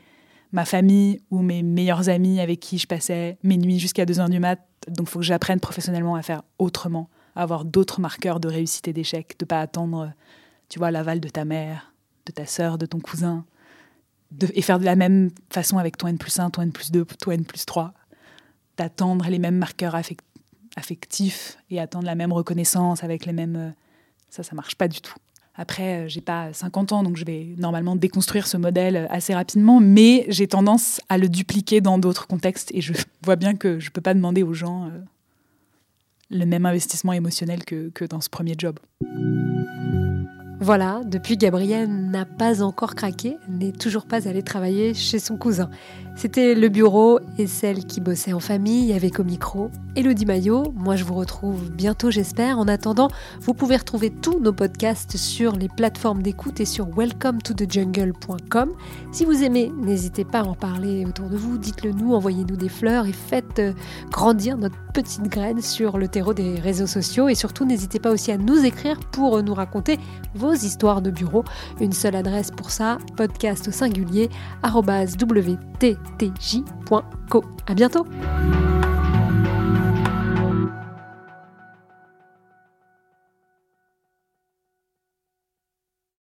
ma 0.52 0.66
famille 0.66 1.22
ou 1.30 1.44
mes 1.44 1.62
meilleurs 1.62 2.10
amis 2.10 2.40
avec 2.40 2.60
qui 2.60 2.80
je 2.80 2.88
passais 2.88 3.38
mes 3.44 3.58
nuits 3.58 3.78
jusqu'à 3.78 4.06
2 4.06 4.20
heures 4.20 4.30
du 4.30 4.40
mat. 4.40 4.60
Donc 4.88 5.08
il 5.08 5.12
faut 5.12 5.20
que 5.20 5.26
j'apprenne 5.26 5.60
professionnellement 5.60 6.16
à 6.16 6.24
faire 6.24 6.42
autrement, 6.58 7.08
à 7.36 7.44
avoir 7.44 7.66
d'autres 7.66 8.02
marqueurs 8.02 8.40
de 8.40 8.48
réussite 8.48 8.88
et 8.88 8.94
d'échec, 8.94 9.36
de 9.38 9.46
pas 9.46 9.62
attendre, 9.62 10.12
tu 10.70 10.80
vois, 10.80 10.90
l'aval 10.90 11.20
de 11.20 11.30
ta 11.30 11.46
mère, 11.46 11.94
de 12.26 12.32
ta 12.32 12.48
sœur, 12.48 12.80
de 12.80 12.88
ton 12.88 13.00
cousin, 13.00 13.46
et 14.54 14.62
faire 14.62 14.80
de 14.80 14.86
la 14.86 14.96
même 14.96 15.32
façon 15.50 15.78
avec 15.78 15.98
toi 15.98 16.10
N 16.10 16.18
plus 16.18 16.40
1, 16.40 16.50
toi 16.50 16.64
N 16.64 16.72
plus 16.72 16.92
2, 16.92 17.06
toi 17.06 17.34
N 17.34 17.46
plus 17.46 17.66
3, 17.66 17.94
d'attendre 18.78 19.28
les 19.28 19.40
mêmes 19.40 19.58
marqueurs 19.58 19.96
affectifs 20.76 21.58
et 21.70 21.80
attendre 21.80 22.06
la 22.06 22.16
même 22.16 22.32
reconnaissance 22.32 23.04
avec 23.04 23.26
les 23.26 23.34
mêmes... 23.34 23.56
Euh, 23.56 23.70
ça, 24.30 24.44
ça 24.44 24.56
marche 24.56 24.76
pas 24.76 24.88
du 24.88 25.02
tout. 25.02 25.16
Après, 25.56 26.06
euh, 26.06 26.08
j'ai 26.08 26.22
pas 26.22 26.54
50 26.54 26.92
ans, 26.94 27.04
donc 27.04 27.18
je 27.18 27.26
vais 27.26 27.56
normalement 27.58 27.96
déconstruire 27.96 28.48
ce 28.48 28.58
modèle 28.58 28.96
euh, 28.96 29.08
assez 29.10 29.34
rapidement, 29.34 29.80
mais 29.80 30.26
j'ai 30.30 30.48
tendance 30.48 31.02
à 31.10 31.18
le 31.18 31.28
dupliquer 31.28 31.82
dans 31.82 31.98
d'autres 31.98 32.28
contextes 32.28 32.72
et 32.74 32.82
je 32.82 32.94
vois 33.24 33.36
bien 33.36 33.56
que 33.56 33.80
je 33.80 33.90
peux 33.90 34.02
pas 34.02 34.14
demander 34.14 34.44
aux 34.44 34.54
gens 34.54 34.92
le 36.30 36.46
même 36.46 36.66
investissement 36.66 37.14
émotionnel 37.14 37.66
que, 37.66 37.90
que 37.90 38.06
dans 38.06 38.22
ce 38.22 38.30
premier 38.30 38.54
job. 38.58 38.80
Voilà, 40.62 41.00
depuis 41.06 41.38
Gabrielle 41.38 41.90
n'a 41.90 42.26
pas 42.26 42.62
encore 42.62 42.94
craqué, 42.94 43.38
n'est 43.48 43.72
toujours 43.72 44.06
pas 44.06 44.28
allée 44.28 44.44
travailler 44.44 44.94
chez 44.94 45.18
son 45.18 45.38
cousin. 45.38 45.70
C'était 46.20 46.54
le 46.54 46.68
bureau 46.68 47.22
et 47.38 47.48
celle 47.48 47.86
qui 47.86 48.02
bossait 48.02 48.34
en 48.34 48.42
famille 48.42 48.92
avec 48.92 49.22
au 49.22 49.24
micro. 49.24 49.72
Elodie 49.96 50.26
Maillot, 50.26 50.74
moi 50.76 50.98
je 50.98 51.06
vous 51.06 51.14
retrouve 51.14 51.72
bientôt 51.72 52.12
j'espère. 52.12 52.60
En 52.60 52.68
attendant, 52.68 53.08
vous 53.40 53.54
pouvez 53.54 53.78
retrouver 53.78 54.10
tous 54.10 54.38
nos 54.42 54.52
podcasts 54.52 55.16
sur 55.16 55.56
les 55.56 55.70
plateformes 55.70 56.22
d'écoute 56.22 56.60
et 56.60 56.66
sur 56.66 56.90
welcometothejungle.com. 56.90 58.74
Si 59.14 59.24
vous 59.24 59.44
aimez, 59.44 59.72
n'hésitez 59.78 60.26
pas 60.26 60.40
à 60.40 60.44
en 60.44 60.56
parler 60.56 61.06
autour 61.06 61.30
de 61.30 61.38
vous, 61.38 61.58
dites-le 61.58 61.94
nous, 61.94 62.14
envoyez-nous 62.14 62.58
des 62.58 62.70
fleurs 62.70 63.06
et 63.06 63.14
faites 63.14 63.60
euh, 63.60 63.72
grandir 64.12 64.58
notre 64.58 64.76
petite 64.94 65.24
graine 65.24 65.62
sur 65.62 65.98
le 65.98 66.10
terreau 66.10 66.34
des 66.34 66.56
réseaux 66.56 66.88
sociaux. 66.88 67.30
Et 67.30 67.36
surtout, 67.36 67.64
n'hésitez 67.64 68.00
pas 68.00 68.12
aussi 68.12 68.34
à 68.34 68.38
nous 68.38 68.66
écrire 68.66 69.00
pour 69.12 69.42
nous 69.42 69.54
raconter 69.54 69.98
vos 70.36 70.49
histoires 70.54 71.02
de 71.02 71.12
bureau. 71.12 71.44
Une 71.80 71.94
seule 71.94 72.16
adresse 72.16 72.52
pour 72.52 72.72
ça, 72.72 72.98
podcast 73.16 73.72
singulier, 73.72 74.30
wt 74.64 75.98
tj.co. 76.18 77.44
À 77.68 77.74
bientôt! 77.74 78.06